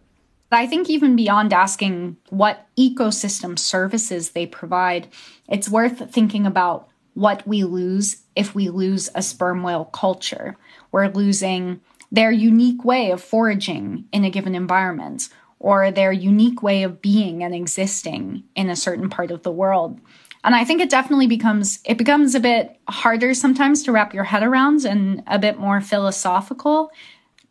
I 0.52 0.68
think 0.68 0.90
even 0.90 1.16
beyond 1.16 1.54
asking 1.54 2.18
what 2.30 2.68
ecosystem 2.78 3.60
services 3.60 4.32
they 4.32 4.46
provide, 4.46 5.08
it's 5.50 5.70
worth 5.70 6.10
thinking 6.12 6.46
about 6.46 6.88
what 7.16 7.46
we 7.48 7.64
lose 7.64 8.24
if 8.36 8.56
we 8.56 8.70
lose 8.70 9.10
a 9.16 9.22
sperm 9.22 9.64
whale 9.64 9.86
culture. 9.86 10.56
We're 10.92 11.08
losing 11.08 11.82
their 12.12 12.32
unique 12.32 12.86
way 12.86 13.12
of 13.12 13.22
foraging 13.22 14.06
in 14.14 14.24
a 14.24 14.30
given 14.30 14.56
environment 14.56 15.30
or 15.60 15.92
their 15.92 16.12
unique 16.12 16.62
way 16.62 16.84
of 16.84 17.02
being 17.02 17.44
and 17.44 17.54
existing 17.54 18.44
in 18.56 18.70
a 18.70 18.76
certain 18.76 19.10
part 19.10 19.32
of 19.32 19.44
the 19.44 19.52
world. 19.52 20.00
And 20.44 20.56
I 20.56 20.64
think 20.64 20.80
it 20.80 20.90
definitely 20.90 21.28
becomes 21.28 21.80
it 21.84 21.98
becomes 21.98 22.36
a 22.36 22.40
bit 22.40 22.80
harder 22.88 23.34
sometimes 23.34 23.84
to 23.84 23.92
wrap 23.92 24.14
your 24.14 24.24
head 24.24 24.44
around 24.44 24.86
and 24.86 25.24
a 25.28 25.40
bit 25.40 25.60
more 25.60 25.82
philosophical. 25.82 26.92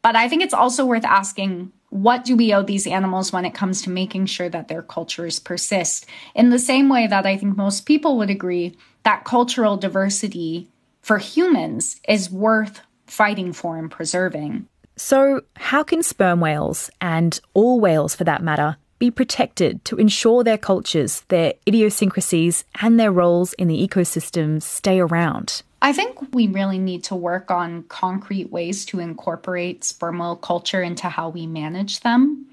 But 0.01 0.17
I 0.17 0.29
think 0.29 0.43
it's 0.43 0.55
also 0.55 0.87
worth 0.87 1.05
asking 1.05 1.73
what 1.97 2.25
do 2.25 2.37
we 2.37 2.53
owe 2.53 2.63
these 2.63 2.87
animals 2.87 3.33
when 3.33 3.45
it 3.45 3.55
comes 3.55 3.83
to 3.83 3.91
making 3.91 4.27
sure 4.27 4.49
that 4.49 4.69
their 4.69 4.83
cultures 4.83 5.39
persist? 5.39 6.07
In 6.35 6.51
the 6.51 6.59
same 6.59 6.89
way 6.89 7.07
that 7.07 7.27
I 7.27 7.37
think 7.37 7.57
most 7.57 7.87
people 7.87 8.19
would 8.19 8.31
agree 8.31 8.77
that 9.05 9.25
cultural 9.25 9.77
diversity 9.77 10.69
for 11.01 11.19
humans 11.19 12.01
is 12.09 12.31
worth 12.31 12.81
fighting 13.07 13.53
for 13.53 13.79
and 13.79 13.91
preserving. 13.91 14.67
So, 14.97 15.43
how 15.57 15.83
can 15.83 16.03
sperm 16.03 16.41
whales, 16.41 16.91
and 17.01 17.39
all 17.55 17.81
whales 17.81 18.15
for 18.15 18.25
that 18.25 18.43
matter, 18.43 18.77
be 18.99 19.11
protected 19.11 19.85
to 19.85 19.97
ensure 19.97 20.43
their 20.43 20.59
cultures, 20.59 21.23
their 21.29 21.53
idiosyncrasies, 21.69 22.65
and 22.81 22.99
their 22.99 23.13
roles 23.13 23.53
in 23.55 23.69
the 23.69 23.87
ecosystems 23.87 24.63
stay 24.63 24.99
around? 24.99 25.63
I 25.87 25.93
think 25.93 26.35
we 26.35 26.49
really 26.49 26.81
need 26.81 27.05
to 27.05 27.15
work 27.15 27.49
on 27.53 27.85
concrete 27.85 28.51
ways 28.51 28.85
to 28.87 28.99
incorporate 28.99 29.85
sperm 29.85 30.19
whale 30.19 30.35
culture 30.35 30.83
into 30.83 31.09
how 31.09 31.29
we 31.29 31.47
manage 31.47 32.01
them. 32.01 32.45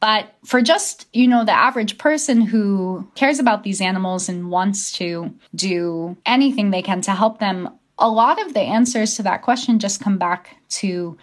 But 0.00 0.34
for 0.44 0.60
just, 0.60 1.06
you 1.12 1.28
know, 1.28 1.44
the 1.44 1.52
average 1.52 1.96
person 1.96 2.40
who 2.40 3.08
cares 3.14 3.38
about 3.38 3.62
these 3.62 3.80
animals 3.80 4.28
and 4.28 4.50
wants 4.50 4.90
to 4.94 5.32
do 5.54 6.16
anything 6.26 6.72
they 6.72 6.82
can 6.82 7.02
to 7.02 7.12
help 7.12 7.38
them, 7.38 7.70
a 7.98 8.10
lot 8.10 8.44
of 8.44 8.52
the 8.52 8.62
answers 8.62 9.14
to 9.14 9.22
that 9.22 9.42
question 9.42 9.78
just 9.78 10.02
come 10.02 10.18
back 10.18 10.56
to 10.80 11.16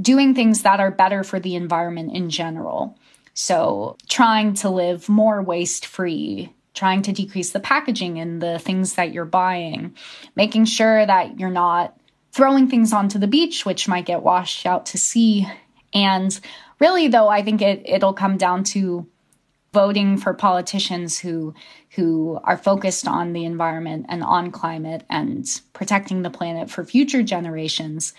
doing 0.00 0.34
things 0.34 0.62
that 0.62 0.80
are 0.80 0.90
better 0.90 1.22
for 1.22 1.38
the 1.38 1.54
environment 1.54 2.16
in 2.16 2.30
general. 2.30 2.98
So, 3.32 3.96
trying 4.08 4.54
to 4.54 4.70
live 4.70 5.08
more 5.08 5.40
waste 5.40 5.86
free, 5.86 6.52
trying 6.74 7.02
to 7.02 7.12
decrease 7.12 7.50
the 7.50 7.60
packaging 7.60 8.18
and 8.18 8.40
the 8.40 8.58
things 8.58 8.94
that 8.94 9.12
you're 9.12 9.24
buying, 9.24 9.94
making 10.36 10.64
sure 10.64 11.04
that 11.04 11.38
you're 11.38 11.50
not 11.50 11.96
throwing 12.32 12.68
things 12.68 12.92
onto 12.92 13.18
the 13.18 13.26
beach, 13.26 13.66
which 13.66 13.88
might 13.88 14.06
get 14.06 14.22
washed 14.22 14.66
out 14.66 14.86
to 14.86 14.98
sea. 14.98 15.46
And 15.92 16.38
really, 16.78 17.08
though, 17.08 17.28
I 17.28 17.42
think 17.42 17.60
it, 17.60 17.82
it'll 17.84 18.14
come 18.14 18.36
down 18.36 18.64
to 18.64 19.06
voting 19.72 20.16
for 20.16 20.34
politicians 20.34 21.18
who 21.18 21.54
who 21.90 22.40
are 22.44 22.56
focused 22.56 23.06
on 23.06 23.32
the 23.32 23.44
environment 23.44 24.06
and 24.08 24.22
on 24.22 24.50
climate 24.52 25.04
and 25.10 25.44
protecting 25.72 26.22
the 26.22 26.30
planet 26.30 26.70
for 26.70 26.84
future 26.84 27.22
generations 27.22 28.14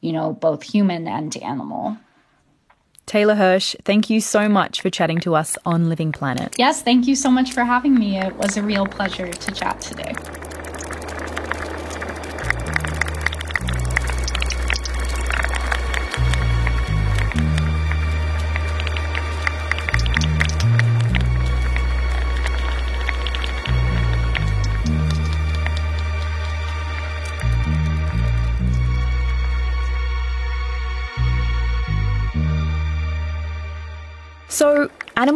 you 0.00 0.12
know, 0.12 0.32
both 0.32 0.62
human 0.62 1.08
and 1.08 1.36
animal. 1.38 1.96
Taylor 3.06 3.36
Hersh, 3.36 3.76
thank 3.84 4.10
you 4.10 4.20
so 4.20 4.48
much 4.48 4.80
for 4.80 4.90
chatting 4.90 5.20
to 5.20 5.36
us 5.36 5.56
on 5.64 5.88
Living 5.88 6.10
Planet. 6.10 6.56
Yes, 6.58 6.82
thank 6.82 7.06
you 7.06 7.14
so 7.14 7.30
much 7.30 7.52
for 7.52 7.62
having 7.62 7.94
me. 7.94 8.18
It 8.18 8.34
was 8.34 8.56
a 8.56 8.62
real 8.64 8.84
pleasure 8.84 9.32
to 9.32 9.52
chat 9.52 9.80
today. 9.80 10.12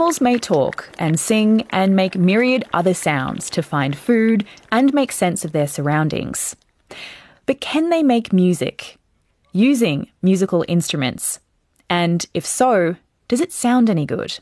Animals 0.00 0.22
may 0.22 0.38
talk 0.38 0.88
and 0.98 1.20
sing 1.20 1.66
and 1.68 1.94
make 1.94 2.16
myriad 2.16 2.64
other 2.72 2.94
sounds 2.94 3.50
to 3.50 3.62
find 3.62 3.94
food 3.94 4.46
and 4.72 4.94
make 4.94 5.12
sense 5.12 5.44
of 5.44 5.52
their 5.52 5.66
surroundings. 5.66 6.56
But 7.44 7.60
can 7.60 7.90
they 7.90 8.02
make 8.02 8.32
music 8.32 8.96
using 9.52 10.08
musical 10.22 10.64
instruments? 10.68 11.38
And 11.90 12.24
if 12.32 12.46
so, 12.46 12.96
does 13.28 13.42
it 13.42 13.52
sound 13.52 13.90
any 13.90 14.06
good? 14.06 14.38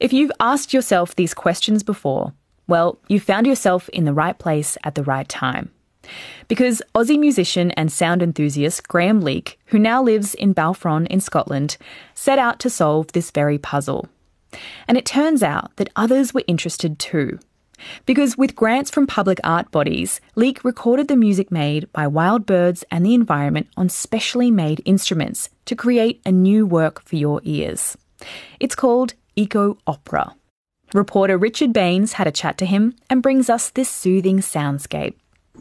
If 0.00 0.14
you've 0.14 0.32
asked 0.40 0.72
yourself 0.72 1.14
these 1.14 1.34
questions 1.34 1.82
before, 1.82 2.32
well, 2.66 2.98
you 3.08 3.20
found 3.20 3.46
yourself 3.46 3.90
in 3.90 4.06
the 4.06 4.14
right 4.14 4.38
place 4.38 4.78
at 4.82 4.94
the 4.94 5.04
right 5.04 5.28
time. 5.28 5.70
Because 6.48 6.80
Aussie 6.94 7.18
musician 7.18 7.70
and 7.72 7.92
sound 7.92 8.22
enthusiast 8.22 8.88
Graham 8.88 9.20
Leake, 9.20 9.60
who 9.66 9.78
now 9.78 10.02
lives 10.02 10.32
in 10.32 10.54
Balfron 10.54 11.06
in 11.08 11.20
Scotland, 11.20 11.76
set 12.14 12.38
out 12.38 12.58
to 12.60 12.70
solve 12.70 13.12
this 13.12 13.30
very 13.30 13.58
puzzle. 13.58 14.08
And 14.86 14.98
it 14.98 15.06
turns 15.06 15.42
out 15.42 15.74
that 15.76 15.90
others 15.96 16.34
were 16.34 16.44
interested 16.46 16.98
too. 16.98 17.38
Because 18.06 18.38
with 18.38 18.54
grants 18.54 18.90
from 18.90 19.06
public 19.06 19.40
art 19.42 19.70
bodies, 19.70 20.20
Leake 20.36 20.64
recorded 20.64 21.08
the 21.08 21.16
music 21.16 21.50
made 21.50 21.92
by 21.92 22.06
wild 22.06 22.46
birds 22.46 22.84
and 22.90 23.04
the 23.04 23.14
environment 23.14 23.68
on 23.76 23.88
specially 23.88 24.50
made 24.50 24.82
instruments 24.84 25.48
to 25.64 25.76
create 25.76 26.20
a 26.24 26.32
new 26.32 26.66
work 26.66 27.02
for 27.04 27.16
your 27.16 27.40
ears. 27.44 27.96
It's 28.60 28.74
called 28.74 29.14
Eco 29.34 29.78
Opera. 29.86 30.34
Reporter 30.94 31.38
Richard 31.38 31.72
Baines 31.72 32.14
had 32.14 32.26
a 32.26 32.32
chat 32.32 32.58
to 32.58 32.66
him 32.66 32.94
and 33.08 33.22
brings 33.22 33.48
us 33.48 33.70
this 33.70 33.88
soothing 33.88 34.38
soundscape. 34.38 35.14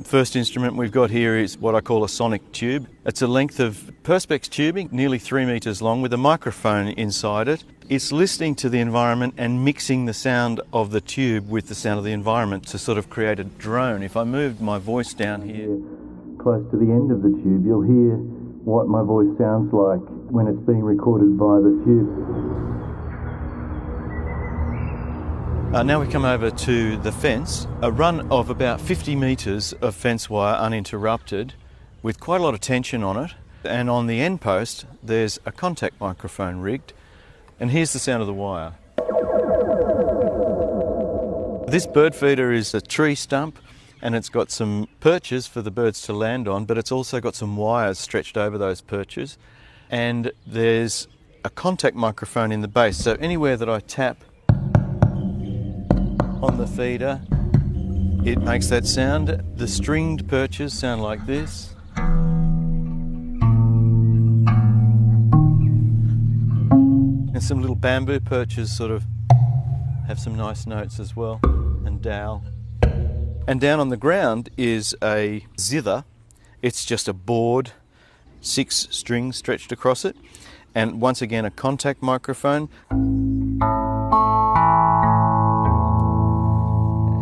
First 0.05 0.38
instrument 0.38 0.77
we've 0.77 0.91
got 0.91 1.10
here 1.10 1.36
is 1.36 1.57
what 1.57 1.75
I 1.75 1.81
call 1.81 2.05
a 2.05 2.10
sonic 2.10 2.53
tube. 2.53 2.88
It's 3.05 3.21
a 3.21 3.27
length 3.27 3.60
of 3.60 3.91
Perspex 4.03 4.50
tubing, 4.50 4.88
nearly 4.89 5.19
three 5.19 5.45
metres 5.45 5.81
long, 5.81 6.01
with 6.01 6.13
a 6.13 6.17
microphone 6.17 6.88
inside 6.88 7.50
it. 7.50 7.65
It's 7.89 8.13
listening 8.13 8.55
to 8.55 8.69
the 8.69 8.79
environment 8.79 9.33
and 9.38 9.65
mixing 9.65 10.05
the 10.05 10.13
sound 10.13 10.62
of 10.71 10.91
the 10.91 11.01
tube 11.01 11.50
with 11.50 11.67
the 11.67 11.75
sound 11.75 11.98
of 11.98 12.05
the 12.05 12.13
environment 12.13 12.67
to 12.67 12.77
sort 12.77 12.98
of 12.98 13.10
create 13.10 13.38
a 13.38 13.43
drone. 13.43 14.01
If 14.01 14.15
I 14.15 14.24
moved 14.24 14.62
my 14.62 14.79
voice 14.79 15.13
down 15.13 15.41
here, 15.41 15.77
close 16.39 16.63
to 16.71 16.77
the 16.77 16.89
end 16.89 17.12
of 17.12 17.21
the 17.21 17.29
tube, 17.43 17.65
you'll 17.65 17.81
hear 17.81 18.15
what 18.63 18.88
my 18.88 19.03
voice 19.03 19.38
sounds 19.38 19.74
like 19.74 20.00
when 20.31 20.48
it's 20.48 20.62
being 20.65 20.83
recorded 20.83 21.38
via 21.38 21.60
the 21.60 21.83
tube. 21.83 22.90
Uh, 25.73 25.83
now 25.83 26.01
we 26.01 26.05
come 26.05 26.25
over 26.25 26.51
to 26.51 26.97
the 26.97 27.13
fence, 27.13 27.65
a 27.81 27.89
run 27.89 28.29
of 28.29 28.49
about 28.49 28.81
50 28.81 29.15
metres 29.15 29.71
of 29.81 29.95
fence 29.95 30.29
wire 30.29 30.55
uninterrupted 30.55 31.53
with 32.03 32.19
quite 32.19 32.41
a 32.41 32.43
lot 32.43 32.53
of 32.53 32.59
tension 32.59 33.03
on 33.03 33.15
it. 33.15 33.31
And 33.63 33.89
on 33.89 34.07
the 34.07 34.19
end 34.19 34.41
post, 34.41 34.85
there's 35.01 35.39
a 35.45 35.51
contact 35.53 35.97
microphone 36.01 36.59
rigged. 36.59 36.91
And 37.57 37.71
here's 37.71 37.93
the 37.93 37.99
sound 37.99 38.19
of 38.19 38.27
the 38.27 38.33
wire. 38.33 38.73
This 41.69 41.87
bird 41.87 42.15
feeder 42.15 42.51
is 42.51 42.73
a 42.73 42.81
tree 42.81 43.15
stump 43.15 43.57
and 44.01 44.13
it's 44.13 44.27
got 44.27 44.51
some 44.51 44.89
perches 44.99 45.47
for 45.47 45.61
the 45.61 45.71
birds 45.71 46.01
to 46.01 46.11
land 46.11 46.49
on, 46.49 46.65
but 46.65 46.77
it's 46.77 46.91
also 46.91 47.21
got 47.21 47.33
some 47.33 47.55
wires 47.55 47.97
stretched 47.97 48.35
over 48.35 48.57
those 48.57 48.81
perches. 48.81 49.37
And 49.89 50.33
there's 50.45 51.07
a 51.45 51.49
contact 51.49 51.95
microphone 51.95 52.51
in 52.51 52.59
the 52.59 52.67
base, 52.67 52.97
so 52.97 53.13
anywhere 53.21 53.55
that 53.55 53.69
I 53.69 53.79
tap 53.79 54.25
on 56.41 56.57
the 56.57 56.67
feeder, 56.67 57.21
it 58.25 58.39
makes 58.41 58.67
that 58.67 58.86
sound. 58.86 59.27
The 59.55 59.67
stringed 59.67 60.27
perches 60.27 60.74
sound 60.74 61.01
like 61.03 61.25
this. 61.25 61.75
And 67.33 67.43
some 67.43 67.62
little 67.62 67.75
bamboo 67.75 68.19
perches 68.19 68.75
sort 68.75 68.91
of 68.91 69.05
have 70.07 70.19
some 70.19 70.36
nice 70.36 70.65
notes 70.65 71.00
as 71.00 71.15
well, 71.15 71.39
and 71.43 72.01
dowel. 72.01 72.43
And 73.48 73.60
down 73.62 73.79
on 73.79 73.89
the 73.89 73.98
ground 73.98 74.50
is 74.57 74.95
a 75.03 75.45
zither. 75.60 76.05
It's 76.62 76.86
just 76.86 77.07
a 77.07 77.13
board, 77.13 77.71
six 78.39 78.88
strings 78.91 79.38
stretched 79.38 79.71
across 79.71 80.05
it, 80.05 80.15
and 80.75 81.01
once 81.01 81.21
again 81.21 81.45
a 81.45 81.51
contact 81.51 82.01
microphone. 82.03 82.69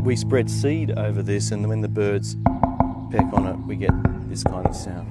We 0.09 0.15
spread 0.15 0.49
seed 0.49 0.97
over 0.97 1.21
this, 1.21 1.51
and 1.51 1.69
when 1.69 1.81
the 1.81 1.87
birds 1.87 2.35
peck 3.11 3.31
on 3.31 3.45
it, 3.45 3.57
we 3.67 3.75
get 3.75 3.91
this 4.27 4.43
kind 4.43 4.65
of 4.65 4.75
sound. 4.75 5.07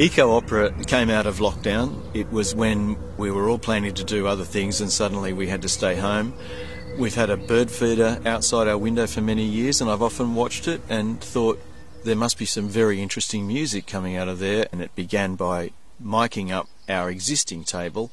Eco 0.00 0.34
Opera 0.34 0.72
came 0.84 1.10
out 1.10 1.26
of 1.26 1.36
lockdown. 1.36 2.00
It 2.14 2.32
was 2.32 2.54
when 2.54 2.96
we 3.18 3.30
were 3.30 3.50
all 3.50 3.58
planning 3.58 3.92
to 3.92 4.02
do 4.02 4.26
other 4.26 4.44
things, 4.44 4.80
and 4.80 4.90
suddenly 4.90 5.34
we 5.34 5.46
had 5.46 5.60
to 5.60 5.68
stay 5.68 5.96
home. 5.96 6.32
We've 6.98 7.14
had 7.14 7.28
a 7.28 7.36
bird 7.36 7.70
feeder 7.70 8.18
outside 8.24 8.66
our 8.66 8.78
window 8.78 9.06
for 9.06 9.20
many 9.20 9.44
years, 9.44 9.82
and 9.82 9.90
I've 9.90 10.00
often 10.00 10.34
watched 10.34 10.66
it 10.66 10.80
and 10.88 11.20
thought 11.20 11.60
there 12.04 12.16
must 12.16 12.38
be 12.38 12.46
some 12.46 12.66
very 12.66 13.02
interesting 13.02 13.46
music 13.46 13.86
coming 13.86 14.16
out 14.16 14.28
of 14.28 14.38
there. 14.38 14.68
And 14.72 14.80
it 14.80 14.94
began 14.94 15.34
by 15.34 15.72
miking 16.02 16.50
up 16.50 16.66
our 16.88 17.10
existing 17.10 17.64
table 17.64 18.10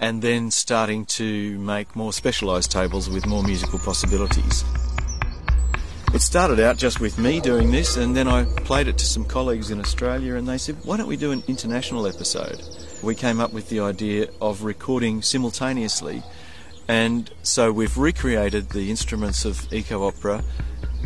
and 0.00 0.22
then 0.22 0.50
starting 0.50 1.04
to 1.06 1.58
make 1.58 1.94
more 1.94 2.12
specialised 2.12 2.72
tables 2.72 3.08
with 3.08 3.26
more 3.26 3.42
musical 3.42 3.78
possibilities. 3.78 4.64
It 6.12 6.22
started 6.22 6.58
out 6.58 6.76
just 6.76 6.98
with 6.98 7.18
me 7.18 7.40
doing 7.40 7.70
this, 7.70 7.96
and 7.96 8.16
then 8.16 8.26
I 8.26 8.44
played 8.64 8.88
it 8.88 8.98
to 8.98 9.06
some 9.06 9.24
colleagues 9.24 9.70
in 9.70 9.78
Australia, 9.78 10.34
and 10.34 10.48
they 10.48 10.58
said, 10.58 10.76
Why 10.84 10.96
don't 10.96 11.06
we 11.06 11.16
do 11.16 11.30
an 11.30 11.44
international 11.46 12.06
episode? 12.08 12.60
We 13.02 13.14
came 13.14 13.38
up 13.38 13.52
with 13.52 13.68
the 13.68 13.80
idea 13.80 14.28
of 14.40 14.64
recording 14.64 15.22
simultaneously 15.22 16.24
and 16.90 17.30
so 17.44 17.70
we've 17.70 17.96
recreated 17.96 18.70
the 18.70 18.90
instruments 18.90 19.44
of 19.44 19.72
Eco 19.72 20.08
Opera, 20.08 20.42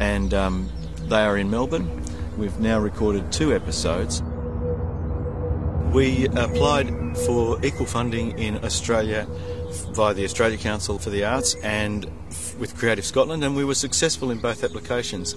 and 0.00 0.32
um, 0.32 0.70
they 1.10 1.20
are 1.20 1.36
in 1.36 1.50
Melbourne. 1.50 2.02
We've 2.38 2.58
now 2.58 2.80
recorded 2.80 3.30
two 3.30 3.54
episodes. 3.54 4.22
We 5.94 6.26
applied 6.26 7.16
for 7.18 7.64
equal 7.64 7.86
funding 7.86 8.36
in 8.36 8.64
Australia 8.64 9.28
via 9.92 10.12
the 10.12 10.24
Australia 10.24 10.58
Council 10.58 10.98
for 10.98 11.10
the 11.10 11.22
Arts 11.22 11.54
and 11.62 12.10
with 12.58 12.76
Creative 12.76 13.04
Scotland, 13.04 13.44
and 13.44 13.54
we 13.54 13.64
were 13.64 13.76
successful 13.76 14.32
in 14.32 14.38
both 14.38 14.64
applications. 14.64 15.36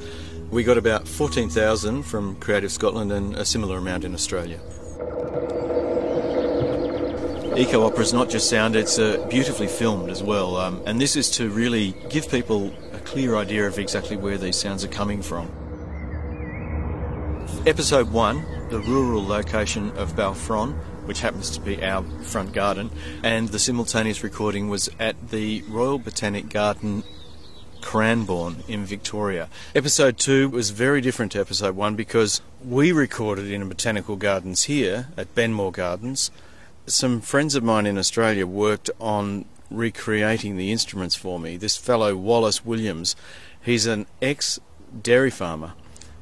We 0.50 0.64
got 0.64 0.80
about 0.80 1.08
14,000 1.08 2.02
from 2.02 2.38
Creative 2.38 2.72
Scotland 2.72 3.12
and 3.12 3.36
a 3.36 3.46
similar 3.46 3.78
amount 3.78 4.04
in 4.04 4.16
Australia. 4.16 4.60
Eco 7.56 7.86
Opera 7.86 8.02
is 8.02 8.14
not 8.14 8.28
just 8.28 8.50
sound, 8.50 8.76
it's 8.76 8.98
uh, 8.98 9.24
beautifully 9.30 9.68
filmed 9.68 10.10
as 10.10 10.24
well. 10.24 10.58
Um, 10.58 10.82
and 10.88 11.00
this 11.00 11.16
is 11.16 11.30
to 11.38 11.52
really 11.52 11.94
give 12.10 12.32
people 12.32 12.74
a 12.94 13.00
clear 13.02 13.36
idea 13.36 13.67
of 13.67 13.78
exactly 13.78 14.17
where 14.17 14.39
these 14.39 14.56
sounds 14.56 14.84
are 14.84 14.88
coming 14.88 15.22
from. 15.22 15.52
Episode 17.67 18.12
1, 18.12 18.57
the 18.69 18.80
rural 18.80 19.25
location 19.25 19.91
of 19.97 20.15
Balfron, 20.15 20.73
which 21.06 21.21
happens 21.21 21.49
to 21.51 21.62
be 21.62 21.84
our 21.84 22.03
front 22.21 22.53
garden, 22.53 22.91
and 23.23 23.49
the 23.49 23.60
simultaneous 23.60 24.23
recording 24.23 24.69
was 24.69 24.89
at 24.99 25.30
the 25.30 25.63
Royal 25.69 25.99
Botanic 25.99 26.49
Garden 26.49 27.03
Cranbourne 27.82 28.63
in 28.67 28.86
Victoria. 28.86 29.49
Episode 29.73 30.17
2 30.17 30.49
was 30.49 30.71
very 30.71 31.01
different 31.01 31.32
to 31.34 31.39
episode 31.39 31.75
1 31.75 31.95
because 31.95 32.41
we 32.65 32.91
recorded 32.91 33.49
in 33.51 33.62
a 33.62 33.65
botanical 33.65 34.15
gardens 34.15 34.63
here 34.63 35.08
at 35.15 35.34
Benmore 35.36 35.71
Gardens 35.71 36.32
some 36.88 37.19
friends 37.19 37.53
of 37.53 37.63
mine 37.63 37.86
in 37.86 37.97
Australia 37.97 38.47
worked 38.47 38.89
on 38.99 39.45
recreating 39.69 40.56
the 40.56 40.71
instruments 40.71 41.15
for 41.15 41.38
me. 41.38 41.58
This 41.58 41.75
fellow, 41.75 42.15
Wallace 42.15 42.65
Williams, 42.65 43.15
he's 43.62 43.86
an 43.86 44.08
ex 44.21 44.60
dairy 45.03 45.30
farmer, 45.30 45.73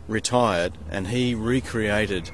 retired, 0.08 0.78
and 0.89 1.08
he 1.08 1.36
recreated 1.36 2.32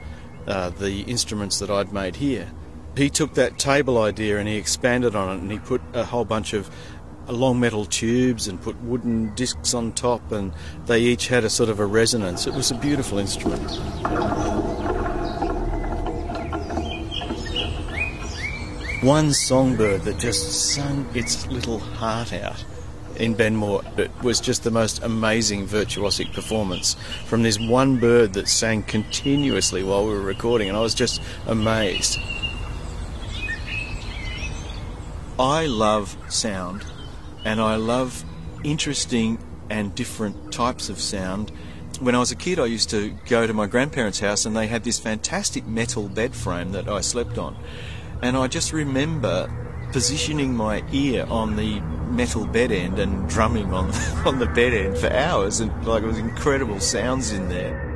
uh, 0.47 0.69
the 0.69 1.01
instruments 1.01 1.59
that 1.59 1.69
I'd 1.69 1.93
made 1.93 2.17
here. 2.17 2.51
He 2.95 3.09
took 3.09 3.35
that 3.35 3.57
table 3.57 3.97
idea 3.97 4.37
and 4.37 4.47
he 4.47 4.57
expanded 4.57 5.15
on 5.15 5.37
it 5.37 5.41
and 5.41 5.51
he 5.51 5.59
put 5.59 5.81
a 5.93 6.03
whole 6.03 6.25
bunch 6.25 6.53
of 6.53 6.69
long 7.27 7.59
metal 7.59 7.85
tubes 7.85 8.47
and 8.47 8.61
put 8.61 8.75
wooden 8.81 9.33
discs 9.35 9.73
on 9.73 9.93
top 9.93 10.31
and 10.33 10.51
they 10.87 10.99
each 10.99 11.29
had 11.29 11.45
a 11.45 11.49
sort 11.49 11.69
of 11.69 11.79
a 11.79 11.85
resonance. 11.85 12.47
It 12.47 12.53
was 12.53 12.69
a 12.71 12.75
beautiful 12.75 13.17
instrument. 13.17 13.79
one 19.01 19.33
songbird 19.33 20.03
that 20.03 20.19
just 20.19 20.73
sung 20.75 21.09
its 21.15 21.47
little 21.47 21.79
heart 21.79 22.31
out 22.33 22.63
in 23.17 23.35
Benmore. 23.35 23.83
It 23.97 24.11
was 24.21 24.39
just 24.39 24.63
the 24.63 24.71
most 24.71 25.03
amazing 25.03 25.67
virtuosic 25.67 26.33
performance 26.33 26.95
from 27.25 27.43
this 27.43 27.59
one 27.59 27.97
bird 27.97 28.33
that 28.33 28.47
sang 28.47 28.83
continuously 28.83 29.83
while 29.83 30.05
we 30.05 30.13
were 30.13 30.21
recording, 30.21 30.69
and 30.69 30.77
I 30.77 30.81
was 30.81 30.93
just 30.93 31.21
amazed. 31.47 32.17
I 35.39 35.65
love 35.65 36.15
sound, 36.29 36.85
and 37.45 37.59
I 37.59 37.75
love 37.75 38.23
interesting 38.63 39.39
and 39.69 39.95
different 39.95 40.51
types 40.51 40.89
of 40.89 40.99
sound. 40.99 41.51
When 41.99 42.15
I 42.15 42.19
was 42.19 42.31
a 42.31 42.35
kid, 42.35 42.59
I 42.59 42.65
used 42.65 42.89
to 42.91 43.11
go 43.27 43.47
to 43.47 43.53
my 43.53 43.67
grandparents' 43.67 44.19
house, 44.19 44.45
and 44.45 44.55
they 44.55 44.67
had 44.67 44.83
this 44.83 44.99
fantastic 44.99 45.65
metal 45.65 46.09
bed 46.09 46.35
frame 46.35 46.71
that 46.73 46.87
I 46.87 47.01
slept 47.01 47.37
on 47.37 47.55
and 48.21 48.37
I 48.37 48.47
just 48.47 48.71
remember 48.71 49.49
positioning 49.91 50.55
my 50.55 50.83
ear 50.91 51.25
on 51.29 51.55
the 51.55 51.79
metal 52.11 52.45
bed 52.45 52.71
end 52.71 52.99
and 52.99 53.27
drumming 53.29 53.73
on 53.73 53.91
on 54.25 54.39
the 54.39 54.47
bed 54.47 54.73
end 54.73 54.97
for 54.97 55.11
hours, 55.11 55.59
and 55.59 55.71
like 55.85 56.03
it 56.03 56.07
was 56.07 56.17
incredible 56.17 56.79
sounds 56.79 57.31
in 57.31 57.49
there. 57.49 57.89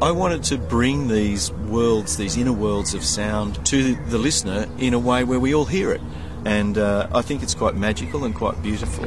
I 0.00 0.12
wanted 0.12 0.44
to 0.44 0.58
bring 0.58 1.08
these 1.08 1.50
worlds, 1.50 2.16
these 2.16 2.36
inner 2.36 2.52
worlds 2.52 2.94
of 2.94 3.02
sound, 3.02 3.64
to 3.66 3.96
the 3.96 4.18
listener 4.18 4.68
in 4.78 4.94
a 4.94 4.98
way 4.98 5.24
where 5.24 5.40
we 5.40 5.54
all 5.54 5.64
hear 5.64 5.90
it, 5.90 6.00
and 6.44 6.78
uh, 6.78 7.08
I 7.12 7.22
think 7.22 7.42
it's 7.42 7.54
quite 7.54 7.74
magical 7.74 8.24
and 8.24 8.34
quite 8.34 8.62
beautiful. 8.62 9.04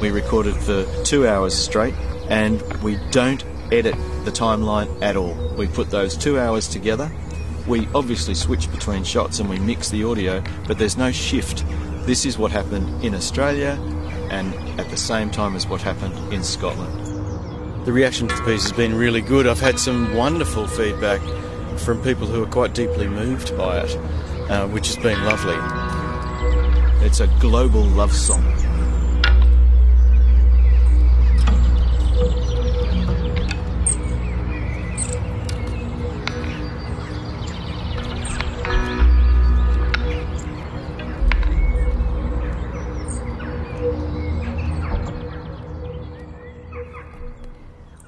We 0.00 0.10
recorded 0.10 0.56
for 0.56 0.84
two 1.04 1.28
hours 1.28 1.54
straight, 1.54 1.94
and 2.28 2.60
we 2.82 2.98
don't 3.12 3.44
edit 3.72 3.94
the 4.24 4.30
timeline 4.30 4.88
at 5.02 5.16
all. 5.16 5.34
We 5.56 5.66
put 5.66 5.90
those 5.90 6.16
two 6.16 6.38
hours 6.38 6.68
together. 6.68 7.10
We 7.66 7.88
obviously 7.94 8.34
switch 8.34 8.70
between 8.70 9.02
shots 9.02 9.40
and 9.40 9.48
we 9.48 9.58
mix 9.58 9.88
the 9.88 10.04
audio, 10.04 10.42
but 10.68 10.78
there's 10.78 10.96
no 10.96 11.10
shift. 11.10 11.64
This 12.06 12.26
is 12.26 12.36
what 12.36 12.50
happened 12.50 13.02
in 13.02 13.14
Australia 13.14 13.78
and 14.30 14.54
at 14.78 14.88
the 14.90 14.96
same 14.96 15.30
time 15.30 15.56
as 15.56 15.66
what 15.66 15.80
happened 15.80 16.32
in 16.32 16.42
Scotland. 16.42 17.86
The 17.86 17.92
reaction 17.92 18.28
to 18.28 18.36
the 18.36 18.42
piece 18.42 18.62
has 18.62 18.72
been 18.72 18.94
really 18.94 19.20
good. 19.20 19.46
I've 19.46 19.60
had 19.60 19.78
some 19.78 20.14
wonderful 20.14 20.66
feedback 20.66 21.20
from 21.78 22.02
people 22.02 22.26
who 22.26 22.42
are 22.42 22.46
quite 22.46 22.74
deeply 22.74 23.08
moved 23.08 23.56
by 23.56 23.80
it, 23.80 23.96
uh, 24.50 24.68
which 24.68 24.88
has 24.88 24.96
been 24.96 25.22
lovely. 25.24 25.56
It's 27.06 27.20
a 27.20 27.26
global 27.40 27.82
love 27.82 28.12
song. 28.12 28.51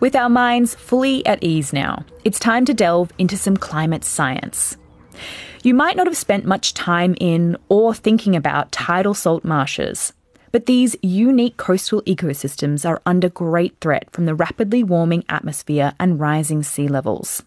With 0.04 0.16
our 0.16 0.28
minds 0.28 0.74
fully 0.74 1.24
at 1.24 1.42
ease 1.42 1.72
now, 1.72 2.04
it's 2.24 2.38
time 2.38 2.66
to 2.66 2.74
delve 2.74 3.10
into 3.16 3.38
some 3.38 3.56
climate 3.56 4.04
science. 4.04 4.76
You 5.62 5.72
might 5.72 5.96
not 5.96 6.06
have 6.06 6.14
spent 6.18 6.44
much 6.44 6.74
time 6.74 7.14
in 7.18 7.56
or 7.70 7.94
thinking 7.94 8.36
about 8.36 8.70
tidal 8.70 9.14
salt 9.14 9.44
marshes, 9.44 10.12
But 10.52 10.66
these 10.66 10.94
unique 11.00 11.56
coastal 11.56 12.02
ecosystems 12.02 12.86
are 12.86 13.00
under 13.06 13.30
great 13.30 13.80
threat 13.80 14.10
from 14.12 14.26
the 14.26 14.34
rapidly 14.34 14.84
warming 14.84 15.24
atmosphere 15.30 15.94
and 15.98 16.20
rising 16.20 16.62
sea 16.62 16.86
levels. 16.86 17.42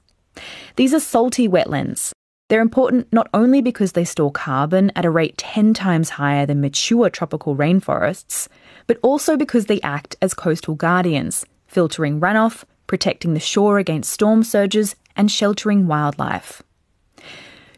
These 0.77 0.95
are 0.95 0.99
salty 0.99 1.47
wetlands. 1.47 2.11
They're 2.49 2.59
important 2.59 3.13
not 3.13 3.29
only 3.35 3.61
because 3.61 3.91
they 3.91 4.03
store 4.03 4.31
carbon 4.31 4.91
at 4.95 5.05
a 5.05 5.11
rate 5.11 5.37
10 5.37 5.75
times 5.75 6.09
higher 6.09 6.47
than 6.47 6.59
mature 6.59 7.11
tropical 7.11 7.55
rainforests, 7.55 8.47
but 8.87 8.97
also 9.03 9.37
because 9.37 9.67
they 9.67 9.79
act 9.81 10.15
as 10.23 10.33
coastal 10.33 10.73
guardians, 10.73 11.45
filtering 11.67 12.19
runoff, 12.19 12.63
protecting 12.87 13.33
the 13.33 13.39
shore 13.39 13.77
against 13.77 14.11
storm 14.11 14.43
surges, 14.43 14.95
and 15.15 15.31
sheltering 15.31 15.87
wildlife. 15.87 16.63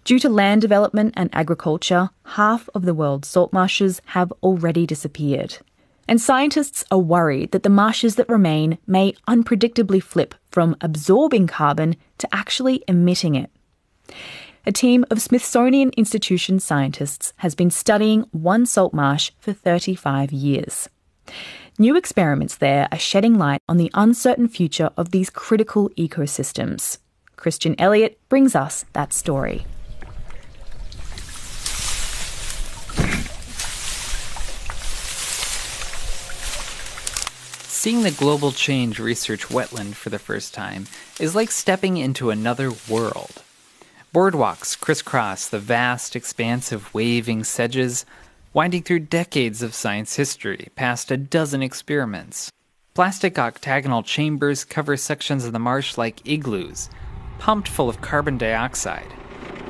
Due 0.03 0.19
to 0.19 0.29
land 0.29 0.61
development 0.61 1.13
and 1.17 1.29
agriculture, 1.33 2.09
half 2.25 2.69
of 2.73 2.83
the 2.83 2.93
world's 2.93 3.27
salt 3.27 3.53
marshes 3.53 4.01
have 4.07 4.31
already 4.43 4.85
disappeared. 4.85 5.57
And 6.07 6.19
scientists 6.19 6.83
are 6.89 6.97
worried 6.97 7.51
that 7.51 7.61
the 7.61 7.69
marshes 7.69 8.15
that 8.15 8.27
remain 8.29 8.79
may 8.87 9.13
unpredictably 9.27 10.01
flip 10.01 10.33
from 10.49 10.75
absorbing 10.81 11.45
carbon 11.45 11.95
to 12.17 12.27
actually 12.33 12.83
emitting 12.87 13.35
it. 13.35 13.51
A 14.65 14.71
team 14.71 15.05
of 15.11 15.21
Smithsonian 15.21 15.91
Institution 15.95 16.59
scientists 16.59 17.33
has 17.37 17.53
been 17.53 17.69
studying 17.69 18.21
one 18.31 18.65
salt 18.65 18.93
marsh 18.93 19.31
for 19.39 19.53
35 19.53 20.31
years. 20.31 20.89
New 21.81 21.95
experiments 21.95 22.57
there 22.57 22.89
are 22.91 22.99
shedding 22.99 23.37
light 23.37 23.61
on 23.69 23.77
the 23.77 23.89
uncertain 23.93 24.49
future 24.49 24.89
of 24.97 25.11
these 25.11 25.29
critical 25.29 25.89
ecosystems. 25.91 26.97
Christian 27.37 27.73
Elliott 27.79 28.19
brings 28.27 28.53
us 28.53 28.83
that 28.91 29.13
story. 29.13 29.65
Seeing 37.69 38.03
the 38.03 38.11
Global 38.11 38.51
Change 38.51 38.99
Research 38.99 39.47
wetland 39.47 39.93
for 39.93 40.09
the 40.09 40.19
first 40.19 40.53
time 40.53 40.85
is 41.17 41.33
like 41.33 41.49
stepping 41.49 41.95
into 41.95 42.29
another 42.29 42.73
world. 42.89 43.41
Boardwalks 44.13 44.77
crisscross 44.77 45.47
the 45.47 45.59
vast 45.59 46.17
expanse 46.17 46.73
of 46.73 46.93
waving 46.93 47.45
sedges, 47.45 48.05
winding 48.53 48.83
through 48.83 48.99
decades 48.99 49.61
of 49.61 49.73
science 49.73 50.15
history 50.15 50.67
past 50.75 51.11
a 51.11 51.17
dozen 51.17 51.61
experiments. 51.61 52.49
Plastic 52.93 53.37
octagonal 53.37 54.03
chambers 54.03 54.63
cover 54.63 54.97
sections 54.97 55.45
of 55.45 55.53
the 55.53 55.59
marsh 55.59 55.97
like 55.97 56.27
igloos, 56.27 56.89
pumped 57.37 57.67
full 57.67 57.89
of 57.89 58.01
carbon 58.01 58.37
dioxide. 58.37 59.13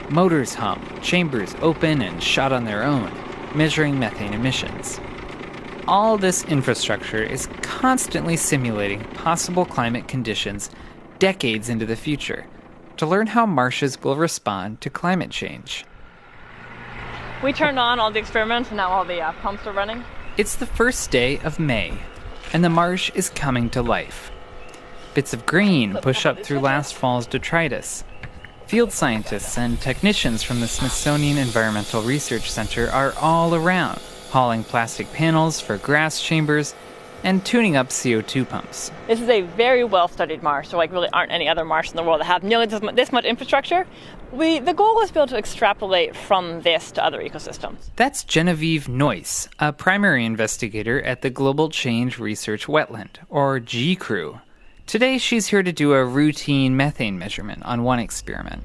Motors 0.09 0.53
hum, 0.53 0.83
chambers 1.01 1.55
open 1.61 2.01
and 2.01 2.21
shut 2.21 2.51
on 2.51 2.65
their 2.65 2.83
own, 2.83 3.11
measuring 3.53 3.99
methane 3.99 4.33
emissions 4.33 4.99
all 5.89 6.19
this 6.19 6.43
infrastructure 6.45 7.23
is 7.23 7.47
constantly 7.63 8.37
simulating 8.37 9.03
possible 9.15 9.65
climate 9.65 10.07
conditions 10.07 10.69
decades 11.17 11.67
into 11.67 11.83
the 11.83 11.95
future 11.95 12.45
to 12.95 13.07
learn 13.07 13.25
how 13.25 13.43
marshes 13.43 13.99
will 14.03 14.15
respond 14.15 14.79
to 14.81 14.89
climate 14.91 15.31
change. 15.31 15.83
We 17.41 17.53
turned 17.53 17.79
on 17.79 17.99
all 17.99 18.11
the 18.11 18.19
experiments 18.19 18.69
and 18.69 18.75
now 18.75 18.89
all 18.91 19.05
the 19.05 19.21
uh, 19.21 19.31
pumps 19.31 19.65
are 19.65 19.71
running. 19.71 20.03
It's 20.35 20.57
the 20.57 20.65
first 20.65 21.09
day 21.09 21.39
of 21.39 21.57
May, 21.57 21.97
and 22.51 22.63
the 22.63 22.69
marsh 22.69 23.11
is 23.15 23.29
coming 23.29 23.69
to 23.69 23.81
life. 23.81 24.29
Bits 25.13 25.33
of 25.33 25.45
green 25.45 25.93
push 26.01 26.25
up 26.25 26.43
through 26.43 26.59
last 26.59 26.95
fall's 26.95 27.25
detritus. 27.25 28.03
Field 28.67 28.91
scientists 28.91 29.57
and 29.57 29.79
technicians 29.79 30.43
from 30.43 30.59
the 30.59 30.67
Smithsonian 30.67 31.37
Environmental 31.37 32.01
Research 32.01 32.51
Center 32.51 32.89
are 32.89 33.13
all 33.19 33.55
around, 33.55 34.01
hauling 34.31 34.65
plastic 34.65 35.11
panels 35.13 35.61
for 35.61 35.77
grass 35.77 36.21
chambers, 36.21 36.75
and 37.23 37.45
tuning 37.45 37.75
up 37.75 37.89
CO2 37.89 38.47
pumps. 38.47 38.91
This 39.07 39.21
is 39.21 39.29
a 39.29 39.41
very 39.41 39.83
well 39.83 40.07
studied 40.07 40.43
marsh. 40.43 40.69
There 40.69 40.77
like 40.77 40.91
really 40.91 41.09
aren't 41.09 41.31
any 41.31 41.47
other 41.47 41.65
marshes 41.65 41.93
in 41.93 41.97
the 41.97 42.03
world 42.03 42.21
that 42.21 42.25
have 42.25 42.43
nearly 42.43 42.65
this, 42.65 42.81
this 42.93 43.11
much 43.11 43.25
infrastructure. 43.25 43.85
We 44.31 44.59
the 44.59 44.73
goal 44.73 44.95
was 44.95 45.09
to 45.09 45.13
be 45.13 45.19
able 45.19 45.27
to 45.27 45.37
extrapolate 45.37 46.15
from 46.15 46.61
this 46.61 46.91
to 46.93 47.03
other 47.03 47.21
ecosystems. 47.21 47.89
That's 47.95 48.23
Genevieve 48.23 48.87
Noyce, 48.87 49.47
a 49.59 49.73
primary 49.73 50.25
investigator 50.25 51.01
at 51.01 51.21
the 51.21 51.29
Global 51.29 51.69
Change 51.69 52.19
Research 52.19 52.67
Wetland, 52.67 53.17
or 53.29 53.59
GCREW. 53.59 54.41
Today 54.85 55.17
she's 55.17 55.47
here 55.47 55.63
to 55.63 55.71
do 55.71 55.93
a 55.93 56.05
routine 56.05 56.75
methane 56.75 57.19
measurement 57.19 57.63
on 57.63 57.83
one 57.83 57.99
experiment. 57.99 58.63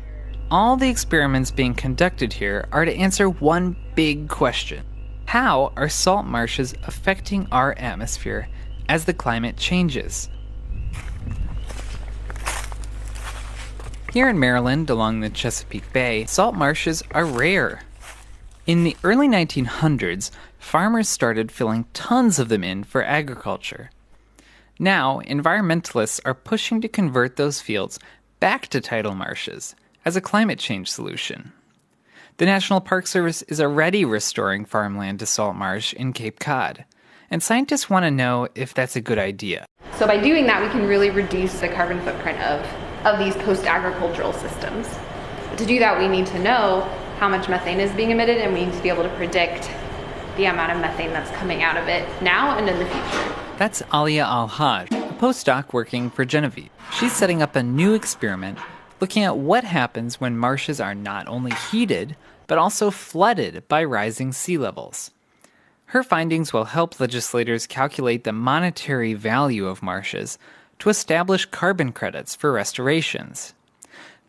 All 0.50 0.76
the 0.76 0.88
experiments 0.88 1.50
being 1.50 1.74
conducted 1.74 2.32
here 2.32 2.68
are 2.70 2.84
to 2.84 2.94
answer 2.94 3.28
one 3.28 3.76
big 3.94 4.28
question 4.28 4.84
how 5.26 5.72
are 5.76 5.88
salt 5.88 6.26
marshes 6.26 6.74
affecting 6.84 7.48
our 7.50 7.74
atmosphere 7.78 8.48
as 8.88 9.04
the 9.04 9.14
climate 9.14 9.56
changes? 9.56 10.28
Here 14.12 14.28
in 14.28 14.38
Maryland, 14.38 14.90
along 14.90 15.20
the 15.20 15.30
Chesapeake 15.30 15.92
Bay, 15.92 16.24
salt 16.26 16.54
marshes 16.54 17.02
are 17.10 17.24
rare. 17.24 17.82
In 18.64 18.84
the 18.84 18.96
early 19.02 19.26
1900s, 19.26 20.30
farmers 20.58 21.08
started 21.08 21.50
filling 21.50 21.86
tons 21.92 22.38
of 22.38 22.48
them 22.48 22.62
in 22.62 22.84
for 22.84 23.02
agriculture. 23.02 23.90
Now, 24.78 25.20
environmentalists 25.26 26.20
are 26.24 26.34
pushing 26.34 26.80
to 26.80 26.88
convert 26.88 27.36
those 27.36 27.60
fields 27.60 27.98
back 28.38 28.68
to 28.68 28.80
tidal 28.80 29.14
marshes 29.14 29.74
as 30.04 30.14
a 30.14 30.20
climate 30.20 30.58
change 30.58 30.90
solution. 30.90 31.52
The 32.36 32.46
National 32.46 32.80
Park 32.80 33.06
Service 33.06 33.42
is 33.42 33.60
already 33.60 34.04
restoring 34.04 34.64
farmland 34.64 35.20
to 35.20 35.26
salt 35.26 35.54
marsh 35.54 35.92
in 35.92 36.12
Cape 36.12 36.40
Cod, 36.40 36.84
and 37.30 37.40
scientists 37.40 37.88
want 37.88 38.06
to 38.06 38.10
know 38.10 38.48
if 38.56 38.74
that's 38.74 38.96
a 38.96 39.00
good 39.00 39.20
idea. 39.20 39.66
So 39.92 40.04
by 40.08 40.20
doing 40.20 40.44
that, 40.46 40.60
we 40.60 40.68
can 40.68 40.88
really 40.88 41.10
reduce 41.10 41.60
the 41.60 41.68
carbon 41.68 42.00
footprint 42.00 42.40
of, 42.40 42.66
of 43.06 43.20
these 43.20 43.36
post-agricultural 43.44 44.32
systems. 44.32 44.88
To 45.58 45.64
do 45.64 45.78
that, 45.78 45.96
we 45.96 46.08
need 46.08 46.26
to 46.26 46.40
know 46.40 46.80
how 47.20 47.28
much 47.28 47.48
methane 47.48 47.78
is 47.78 47.92
being 47.92 48.10
emitted, 48.10 48.38
and 48.38 48.52
we 48.52 48.64
need 48.64 48.74
to 48.74 48.82
be 48.82 48.88
able 48.88 49.04
to 49.04 49.14
predict 49.16 49.70
the 50.36 50.46
amount 50.46 50.72
of 50.72 50.80
methane 50.80 51.12
that's 51.12 51.30
coming 51.36 51.62
out 51.62 51.76
of 51.76 51.86
it 51.86 52.04
now 52.20 52.58
and 52.58 52.68
in 52.68 52.76
the 52.80 52.86
future. 52.86 53.34
That's 53.58 53.80
Alia 53.94 54.24
Al 54.24 54.48
Haj, 54.48 54.90
a 54.90 55.14
postdoc 55.20 55.72
working 55.72 56.10
for 56.10 56.24
Genevieve. 56.24 56.70
She's 56.98 57.12
setting 57.12 57.42
up 57.42 57.54
a 57.54 57.62
new 57.62 57.94
experiment 57.94 58.58
looking 59.04 59.24
at 59.24 59.36
what 59.36 59.64
happens 59.64 60.18
when 60.18 60.34
marshes 60.34 60.80
are 60.80 60.94
not 60.94 61.28
only 61.28 61.52
heated, 61.70 62.16
but 62.46 62.56
also 62.56 62.90
flooded 62.90 63.62
by 63.68 63.84
rising 63.84 64.32
sea 64.32 64.56
levels. 64.56 65.10
Her 65.84 66.02
findings 66.02 66.54
will 66.54 66.64
help 66.64 66.98
legislators 66.98 67.66
calculate 67.66 68.24
the 68.24 68.32
monetary 68.32 69.12
value 69.12 69.66
of 69.66 69.82
marshes 69.82 70.38
to 70.78 70.88
establish 70.88 71.44
carbon 71.44 71.92
credits 71.92 72.34
for 72.34 72.50
restorations. 72.50 73.52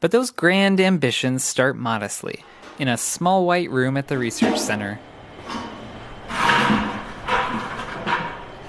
But 0.01 0.11
those 0.11 0.29
grand 0.29 0.81
ambitions 0.81 1.45
start 1.45 1.77
modestly 1.77 2.43
in 2.77 2.89
a 2.89 2.97
small 2.97 3.45
white 3.45 3.71
room 3.71 3.95
at 3.95 4.09
the 4.09 4.17
research 4.17 4.59
center. 4.59 4.99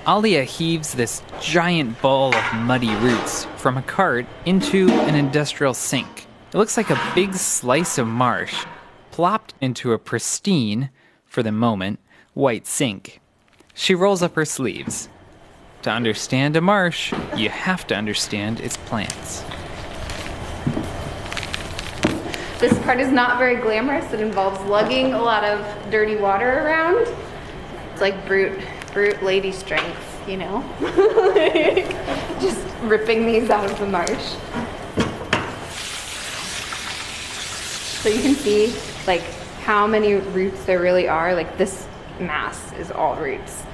Alia 0.07 0.45
heaves 0.45 0.93
this 0.95 1.21
giant 1.41 2.01
ball 2.01 2.33
of 2.33 2.55
muddy 2.55 2.95
roots 2.95 3.49
from 3.67 3.79
a 3.79 3.83
cart 3.83 4.27
into 4.45 4.89
an 4.89 5.17
industrial 5.17 5.75
sink. 5.75 6.29
It 6.53 6.57
looks 6.57 6.77
like 6.77 6.89
a 6.89 7.13
big 7.17 7.35
slice 7.35 7.99
of 7.99 8.07
marsh 8.07 8.65
plopped 9.11 9.55
into 9.61 9.93
a 9.93 9.99
pristine, 9.99 10.89
for 11.25 11.43
the 11.43 11.51
moment, 11.51 11.99
white 12.33 12.65
sink. 12.65 13.21
She 13.75 13.93
rolls 13.93 14.23
up 14.23 14.37
her 14.37 14.45
sleeves. 14.45 15.09
To 15.83 15.91
understand 15.91 16.55
a 16.55 16.61
marsh, 16.61 17.13
you 17.35 17.49
have 17.49 17.85
to 17.89 17.97
understand 17.97 18.61
its 18.61 18.77
plants. 18.77 19.43
This 22.61 22.79
part 22.85 23.01
is 23.01 23.11
not 23.11 23.37
very 23.37 23.57
glamorous. 23.57 24.13
It 24.13 24.21
involves 24.21 24.61
lugging 24.71 25.13
a 25.13 25.21
lot 25.21 25.43
of 25.43 25.91
dirty 25.91 26.15
water 26.15 26.61
around. 26.61 27.09
It's 27.91 28.01
like 28.01 28.29
brute, 28.29 28.61
brute 28.93 29.25
lady 29.25 29.51
strength, 29.51 30.16
you 30.29 30.37
know? 30.37 30.65
like, 31.35 31.89
Just 32.41 32.65
ripping 32.83 33.27
these 33.27 33.51
out 33.51 33.71
of 33.71 33.79
the 33.79 33.87
marsh. 33.87 34.37
So 38.03 38.09
you 38.09 38.21
can 38.21 38.35
see 38.35 38.75
like 39.07 39.23
how 39.63 39.87
many 39.87 40.15
roots 40.15 40.65
there 40.65 40.81
really 40.81 41.09
are. 41.09 41.35
Like 41.35 41.57
this 41.57 41.89
mass 42.21 42.73
is 42.75 42.91
all 42.91 43.17
roots. 43.17 43.65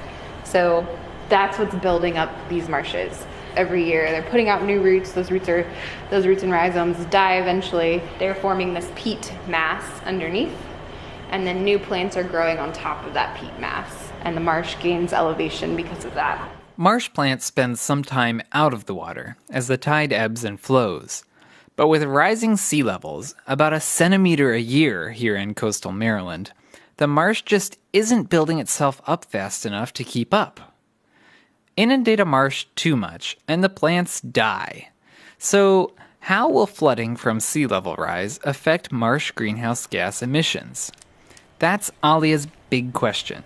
So 0.45 0.87
that's 1.29 1.59
what's 1.59 1.75
building 1.77 2.19
up 2.19 2.31
these 2.49 2.69
marshes 2.69 3.27
every 3.57 3.85
year. 3.85 4.11
They're 4.11 4.23
putting 4.31 4.49
out 4.49 4.65
new 4.65 4.81
roots. 4.81 5.13
Those 5.13 5.31
roots 5.31 5.49
are 5.49 5.71
those 6.11 6.27
roots 6.27 6.43
and 6.43 6.53
rhizomes 6.53 7.05
die 7.07 7.37
eventually. 7.37 8.03
They're 8.19 8.35
forming 8.35 8.75
this 8.75 8.91
peat 8.95 9.33
mass 9.49 10.03
underneath. 10.05 10.57
And 11.31 11.47
then 11.47 11.65
new 11.65 11.79
plants 11.79 12.17
are 12.17 12.25
growing 12.25 12.59
on 12.59 12.73
top 12.73 13.05
of 13.07 13.15
that 13.15 13.37
peat 13.39 13.59
mass. 13.59 14.02
And 14.23 14.37
the 14.37 14.41
marsh 14.41 14.77
gains 14.81 15.13
elevation 15.13 15.77
because 15.77 16.05
of 16.05 16.15
that. 16.15 16.49
Marsh 16.77 17.13
plants 17.13 17.45
spend 17.45 17.79
some 17.79 18.03
time 18.03 18.41
out 18.53 18.73
of 18.73 18.87
the 18.87 18.95
water 18.95 19.37
as 19.51 19.69
the 19.69 19.77
tide 19.77 20.13
ebbs 20.13 20.43
and 20.43 20.59
flows. 20.59 21.25
But 21.77 21.89
with 21.89 22.03
rising 22.03 22.57
sea 22.57 22.83
levels, 22.83 23.35
about 23.47 23.73
a 23.73 23.81
centimeter 23.81 24.53
a 24.53 24.61
year 24.61 25.11
here 25.11 25.37
in 25.37 25.55
coastal 25.55 25.93
Maryland, 25.93 26.53
the 26.97 27.07
marsh 27.07 27.43
just 27.43 27.79
isn't 27.93 28.31
building 28.31 28.59
itself 28.59 29.01
up 29.07 29.25
fast 29.25 29.67
enough 29.67 29.93
to 29.95 30.05
keep 30.05 30.33
up. 30.33 30.75
Inundate 31.77 32.21
a 32.21 32.25
marsh 32.25 32.67
too 32.77 32.97
much, 32.97 33.37
and 33.49 33.65
the 33.65 33.69
plants 33.69 34.21
die. 34.21 34.89
So, 35.39 35.95
how 36.21 36.49
will 36.49 36.67
flooding 36.67 37.17
from 37.17 37.41
sea 37.41 37.67
level 37.67 37.97
rise 37.97 38.39
affect 38.45 38.93
marsh 38.93 39.31
greenhouse 39.33 39.87
gas 39.87 40.23
emissions? 40.23 40.93
That's 41.59 41.91
Alia's 42.03 42.47
big 42.71 42.93
question. 42.93 43.43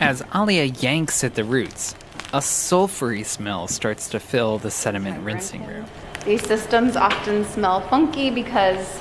As 0.00 0.22
Alia 0.32 0.64
yanks 0.64 1.24
at 1.24 1.34
the 1.34 1.42
roots, 1.42 1.96
a 2.32 2.38
sulfury 2.38 3.26
smell 3.26 3.66
starts 3.66 4.08
to 4.10 4.20
fill 4.20 4.58
the 4.58 4.70
sediment 4.70 5.24
rinsing 5.24 5.66
room. 5.66 5.86
These 6.24 6.46
systems 6.46 6.94
often 6.94 7.44
smell 7.44 7.80
funky 7.88 8.30
because 8.30 9.00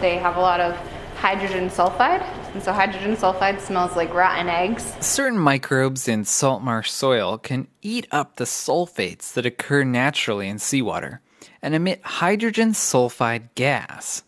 they 0.00 0.18
have 0.18 0.36
a 0.36 0.40
lot 0.40 0.60
of 0.60 0.76
hydrogen 1.16 1.70
sulfide. 1.70 2.20
And 2.52 2.62
so 2.62 2.74
hydrogen 2.74 3.16
sulfide 3.16 3.58
smells 3.58 3.96
like 3.96 4.12
rotten 4.12 4.50
eggs. 4.50 4.94
Certain 5.00 5.38
microbes 5.38 6.08
in 6.08 6.26
salt 6.26 6.62
marsh 6.62 6.90
soil 6.90 7.38
can 7.38 7.66
eat 7.80 8.06
up 8.10 8.36
the 8.36 8.44
sulfates 8.44 9.32
that 9.32 9.46
occur 9.46 9.82
naturally 9.82 10.46
in 10.48 10.58
seawater 10.58 11.22
and 11.62 11.74
emit 11.74 12.02
hydrogen 12.04 12.72
sulfide 12.72 13.48
gas. 13.54 14.22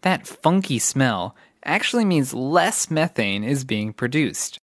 That 0.00 0.26
funky 0.26 0.80
smell 0.80 1.36
actually 1.64 2.04
means 2.04 2.34
less 2.34 2.90
methane 2.90 3.44
is 3.44 3.62
being 3.62 3.92
produced. 3.92 4.58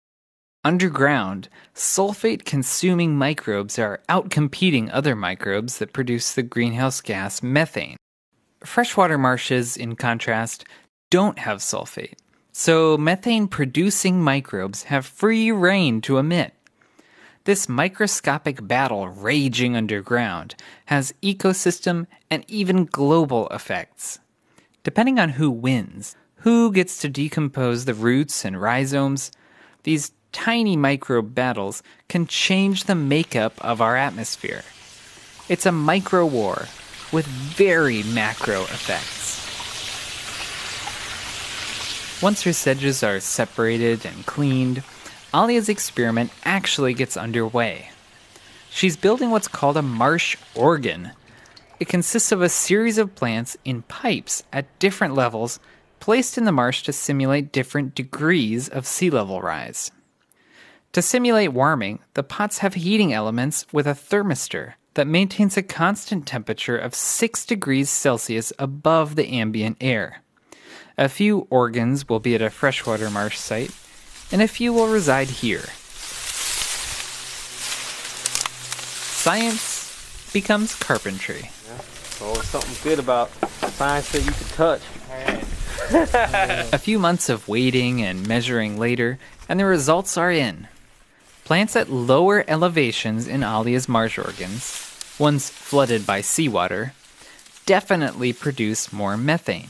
Underground, 0.65 1.47
sulfate 1.75 2.43
consuming 2.43 3.15
microbes 3.15 3.77
are 3.77 4.01
outcompeting 4.09 4.89
other 4.91 5.15
microbes 5.15 5.77
that 5.77 5.93
produce 5.93 6.33
the 6.33 6.41
greenhouse 6.41 7.01
gas 7.01 7.43
methane. 7.43 7.97
Freshwater 8.61 9.19
marshes, 9.19 9.77
in 9.77 9.95
contrast, 9.95 10.65
don't 11.11 11.37
have 11.37 11.59
sulfate, 11.59 12.15
so 12.51 12.97
methane 12.97 13.47
producing 13.47 14.23
microbes 14.23 14.83
have 14.85 15.05
free 15.05 15.51
rein 15.51 16.01
to 16.01 16.17
emit. 16.17 16.55
This 17.43 17.69
microscopic 17.69 18.67
battle 18.67 19.07
raging 19.07 19.75
underground 19.75 20.55
has 20.87 21.13
ecosystem 21.21 22.07
and 22.31 22.43
even 22.47 22.85
global 22.85 23.47
effects. 23.49 24.17
Depending 24.83 25.19
on 25.19 25.29
who 25.29 25.51
wins, 25.51 26.15
who 26.37 26.71
gets 26.71 26.97
to 27.01 27.07
decompose 27.07 27.85
the 27.85 27.93
roots 27.93 28.43
and 28.43 28.59
rhizomes, 28.59 29.29
these 29.83 30.11
tiny 30.35 30.75
microbe 30.75 31.33
battles 31.33 31.81
can 32.09 32.27
change 32.27 32.83
the 32.83 32.93
makeup 32.93 33.53
of 33.63 33.79
our 33.79 33.95
atmosphere. 33.95 34.63
It's 35.47 35.65
a 35.65 35.71
micro 35.71 36.25
war 36.25 36.67
with 37.13 37.25
very 37.25 38.03
macro 38.03 38.63
effects. 38.63 39.41
Once 42.21 42.41
her 42.43 42.51
sedges 42.51 43.01
are 43.01 43.21
separated 43.21 44.05
and 44.05 44.25
cleaned, 44.25 44.83
Alia's 45.33 45.69
experiment 45.69 46.31
actually 46.43 46.93
gets 46.93 47.15
underway. 47.15 47.91
She's 48.69 48.97
building 48.97 49.31
what's 49.31 49.47
called 49.47 49.77
a 49.77 49.81
marsh 49.81 50.35
organ. 50.53 51.11
It 51.79 51.87
consists 51.87 52.33
of 52.33 52.41
a 52.41 52.49
series 52.49 52.97
of 52.97 53.15
plants 53.15 53.55
in 53.63 53.83
pipes 53.83 54.43
at 54.51 54.79
different 54.79 55.15
levels 55.15 55.61
placed 56.01 56.37
in 56.37 56.43
the 56.43 56.51
marsh 56.51 56.83
to 56.83 56.91
simulate 56.91 57.53
different 57.53 57.95
degrees 57.95 58.67
of 58.67 58.85
sea 58.85 59.09
level 59.09 59.41
rise. 59.41 59.91
To 60.95 61.01
simulate 61.01 61.51
warming, 61.51 61.99
the 62.13 62.23
pots 62.23 62.59
have 62.59 62.75
heating 62.75 63.11
elements 63.11 63.65
with 63.73 63.85
a 63.85 63.91
thermistor 63.91 64.75
that 64.93 65.07
maintains 65.07 65.57
a 65.57 65.61
constant 65.61 66.25
temperature 66.25 66.77
of 66.77 66.95
6 66.95 67.45
degrees 67.45 67.89
Celsius 67.89 68.53
above 68.57 69.17
the 69.17 69.27
ambient 69.27 69.75
air. 69.81 70.21
A 70.97 71.09
few 71.09 71.47
organs 71.49 72.07
will 72.07 72.21
be 72.21 72.33
at 72.33 72.41
a 72.41 72.49
freshwater 72.49 73.09
marsh 73.09 73.37
site, 73.37 73.75
and 74.31 74.41
a 74.41 74.47
few 74.47 74.71
will 74.71 74.87
reside 74.87 75.27
here. 75.27 75.65
Science 79.19 80.31
becomes 80.31 80.75
carpentry. 80.75 81.51
Yeah. 81.67 81.77
So 82.11 82.33
something 82.35 82.89
good 82.89 82.99
about 82.99 83.31
science 83.73 84.13
that 84.13 84.23
you 84.23 84.31
can 84.31 84.47
touch. 84.55 84.81
a 86.73 86.77
few 86.77 86.97
months 86.99 87.27
of 87.27 87.49
waiting 87.49 88.01
and 88.01 88.25
measuring 88.25 88.77
later, 88.77 89.19
and 89.49 89.59
the 89.59 89.65
results 89.65 90.15
are 90.15 90.31
in. 90.31 90.69
Plants 91.45 91.75
at 91.75 91.91
lower 91.91 92.43
elevations 92.47 93.27
in 93.27 93.43
Alia's 93.43 93.87
marsh 93.87 94.17
organs, 94.17 95.15
once 95.19 95.47
flooded 95.47 96.03
by 96.03 96.21
seawater, 96.21 96.93
definitely 97.67 98.33
produce 98.33 98.91
more 98.91 99.15
methane. 99.15 99.69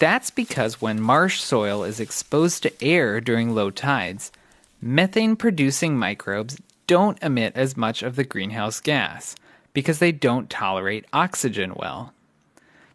That's 0.00 0.30
because 0.30 0.80
when 0.80 1.00
marsh 1.00 1.40
soil 1.40 1.84
is 1.84 2.00
exposed 2.00 2.64
to 2.64 2.84
air 2.84 3.20
during 3.20 3.54
low 3.54 3.70
tides, 3.70 4.32
methane 4.80 5.36
producing 5.36 5.96
microbes 5.96 6.60
don't 6.88 7.22
emit 7.22 7.52
as 7.54 7.76
much 7.76 8.02
of 8.02 8.16
the 8.16 8.24
greenhouse 8.24 8.80
gas 8.80 9.36
because 9.72 10.00
they 10.00 10.10
don't 10.10 10.50
tolerate 10.50 11.06
oxygen 11.12 11.74
well. 11.76 12.12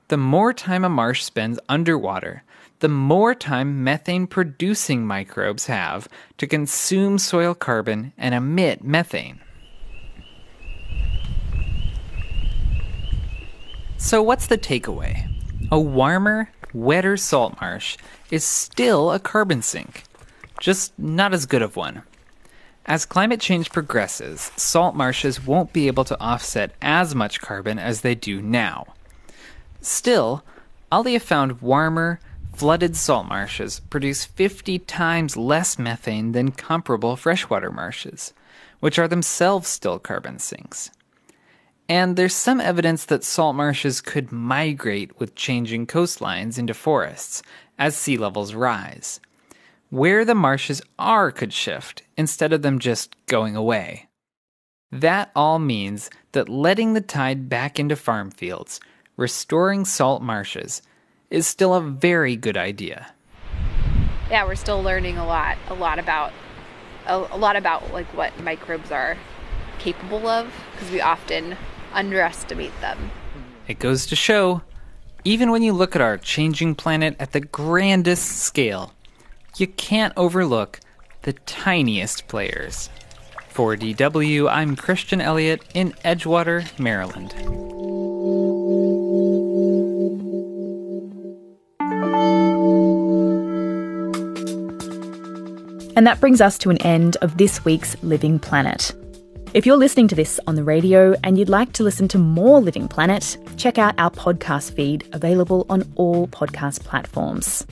The 0.09 0.17
more 0.17 0.51
time 0.51 0.83
a 0.83 0.89
marsh 0.89 1.23
spends 1.23 1.57
underwater, 1.69 2.43
the 2.79 2.87
more 2.87 3.33
time 3.33 3.83
methane 3.83 4.27
producing 4.27 5.05
microbes 5.05 5.65
have 5.65 6.07
to 6.37 6.47
consume 6.47 7.17
soil 7.17 7.53
carbon 7.53 8.13
and 8.17 8.35
emit 8.35 8.83
methane. 8.83 9.39
So, 13.97 14.21
what's 14.21 14.47
the 14.47 14.57
takeaway? 14.57 15.27
A 15.71 15.79
warmer, 15.79 16.51
wetter 16.73 17.17
salt 17.17 17.59
marsh 17.59 17.97
is 18.29 18.43
still 18.43 19.11
a 19.11 19.19
carbon 19.19 19.61
sink, 19.63 20.03
just 20.59 20.97
not 20.99 21.33
as 21.33 21.47
good 21.47 21.63
of 21.63 21.75
one. 21.75 22.03
As 22.85 23.05
climate 23.05 23.41
change 23.41 23.71
progresses, 23.71 24.51
salt 24.55 24.95
marshes 24.95 25.45
won't 25.45 25.73
be 25.73 25.87
able 25.87 26.05
to 26.05 26.19
offset 26.21 26.71
as 26.81 27.13
much 27.15 27.41
carbon 27.41 27.79
as 27.79 28.01
they 28.01 28.15
do 28.15 28.41
now. 28.41 28.85
Still, 29.81 30.43
Alia 30.93 31.19
found 31.19 31.61
warmer, 31.61 32.19
flooded 32.57 32.95
salt 32.95 33.27
marshes 33.27 33.81
produce 33.91 34.25
50 34.25 34.79
times 34.79 35.37
less 35.37 35.77
methane 35.77 36.31
than 36.31 36.51
comparable 36.51 37.15
freshwater 37.15 37.69
marshes, 37.71 38.33
which 38.79 38.97
are 38.97 39.07
themselves 39.07 39.67
still 39.67 39.99
carbon 39.99 40.39
sinks. 40.39 40.89
And 41.87 42.15
there's 42.15 42.33
some 42.33 42.59
evidence 42.59 43.05
that 43.05 43.23
salt 43.23 43.55
marshes 43.55 44.01
could 44.01 44.31
migrate 44.31 45.19
with 45.19 45.35
changing 45.35 45.85
coastlines 45.85 46.57
into 46.57 46.73
forests 46.73 47.43
as 47.77 47.95
sea 47.95 48.17
levels 48.17 48.55
rise. 48.55 49.19
Where 49.91 50.25
the 50.25 50.35
marshes 50.35 50.81
are 50.97 51.31
could 51.31 51.53
shift 51.53 52.01
instead 52.17 52.53
of 52.53 52.63
them 52.63 52.79
just 52.79 53.15
going 53.27 53.55
away. 53.55 54.07
That 54.91 55.29
all 55.35 55.59
means 55.59 56.09
that 56.31 56.49
letting 56.49 56.93
the 56.93 57.01
tide 57.01 57.49
back 57.49 57.79
into 57.79 57.95
farm 57.95 58.31
fields, 58.31 58.79
restoring 59.15 59.85
salt 59.85 60.23
marshes, 60.23 60.81
is 61.29 61.47
still 61.47 61.73
a 61.73 61.81
very 61.81 62.35
good 62.35 62.57
idea. 62.57 63.13
Yeah, 64.29 64.45
we're 64.45 64.55
still 64.55 64.81
learning 64.81 65.17
a 65.17 65.25
lot, 65.25 65.57
a 65.69 65.73
lot 65.73 65.99
about 65.99 66.33
a, 67.05 67.15
a 67.31 67.37
lot 67.37 67.55
about 67.55 67.91
like 67.93 68.07
what 68.15 68.37
microbes 68.41 68.91
are 68.91 69.17
capable 69.79 70.27
of 70.27 70.51
because 70.71 70.91
we 70.91 71.01
often 71.01 71.55
underestimate 71.93 72.73
them. 72.81 73.11
It 73.67 73.79
goes 73.79 74.05
to 74.07 74.15
show, 74.15 74.61
even 75.23 75.51
when 75.51 75.63
you 75.63 75.73
look 75.73 75.95
at 75.95 76.01
our 76.01 76.17
changing 76.17 76.75
planet 76.75 77.15
at 77.19 77.31
the 77.31 77.41
grandest 77.41 78.37
scale, 78.37 78.93
you 79.57 79.67
can't 79.67 80.13
overlook 80.15 80.79
the 81.23 81.33
tiniest 81.33 82.27
players. 82.27 82.89
For 83.49 83.75
DW, 83.75 84.49
I'm 84.49 84.75
Christian 84.75 85.19
Elliott 85.19 85.63
in 85.73 85.93
Edgewater, 86.05 86.77
Maryland. 86.79 87.33
And 95.97 96.05
that 96.05 96.19
brings 96.19 96.41
us 96.41 96.59
to 96.59 96.69
an 96.69 96.77
end 96.83 97.17
of 97.23 97.37
this 97.37 97.65
week's 97.65 98.01
Living 98.03 98.37
Planet. 98.37 98.93
If 99.55 99.65
you're 99.65 99.77
listening 99.77 100.07
to 100.09 100.15
this 100.15 100.39
on 100.45 100.53
the 100.53 100.63
radio 100.63 101.15
and 101.23 101.39
you'd 101.39 101.49
like 101.49 101.73
to 101.73 101.83
listen 101.83 102.07
to 102.09 102.19
more 102.19 102.61
Living 102.61 102.87
Planet, 102.87 103.35
check 103.57 103.79
out 103.79 103.95
our 103.97 104.11
podcast 104.11 104.73
feed 104.73 105.09
available 105.13 105.65
on 105.71 105.91
all 105.95 106.27
podcast 106.27 106.81
platforms. 106.81 107.65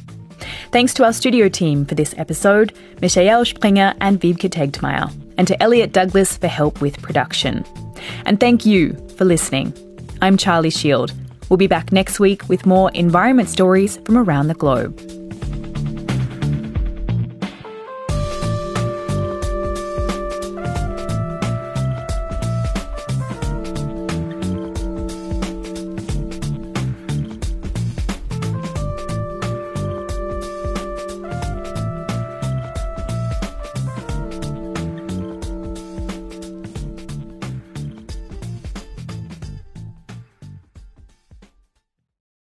Thanks 0.72 0.92
to 0.96 1.04
our 1.04 1.14
studio 1.14 1.50
team 1.50 1.86
for 1.86 1.94
this 1.94 2.16
episode, 2.18 2.76
Michael 3.00 3.46
Springer 3.46 3.94
and 4.02 4.20
Wiebke 4.20 4.50
Tegtmeier, 4.50 5.14
and 5.38 5.48
to 5.48 5.62
Elliot 5.62 5.92
Douglas 5.92 6.36
for 6.36 6.48
help 6.48 6.82
with 6.82 7.00
production. 7.04 7.64
And 8.26 8.40
thank 8.40 8.66
you 8.66 8.94
for 9.18 9.26
listening. 9.26 9.72
I'm 10.24 10.36
Charlie 10.36 10.72
Shield. 10.72 11.14
We'll 11.50 11.58
be 11.58 11.68
back 11.68 11.92
next 11.92 12.20
week 12.20 12.50
with 12.50 12.66
more 12.66 12.90
environment 12.94 13.50
stories 13.50 13.98
from 13.98 14.18
around 14.18 14.48
the 14.48 14.56
globe. 14.56 15.00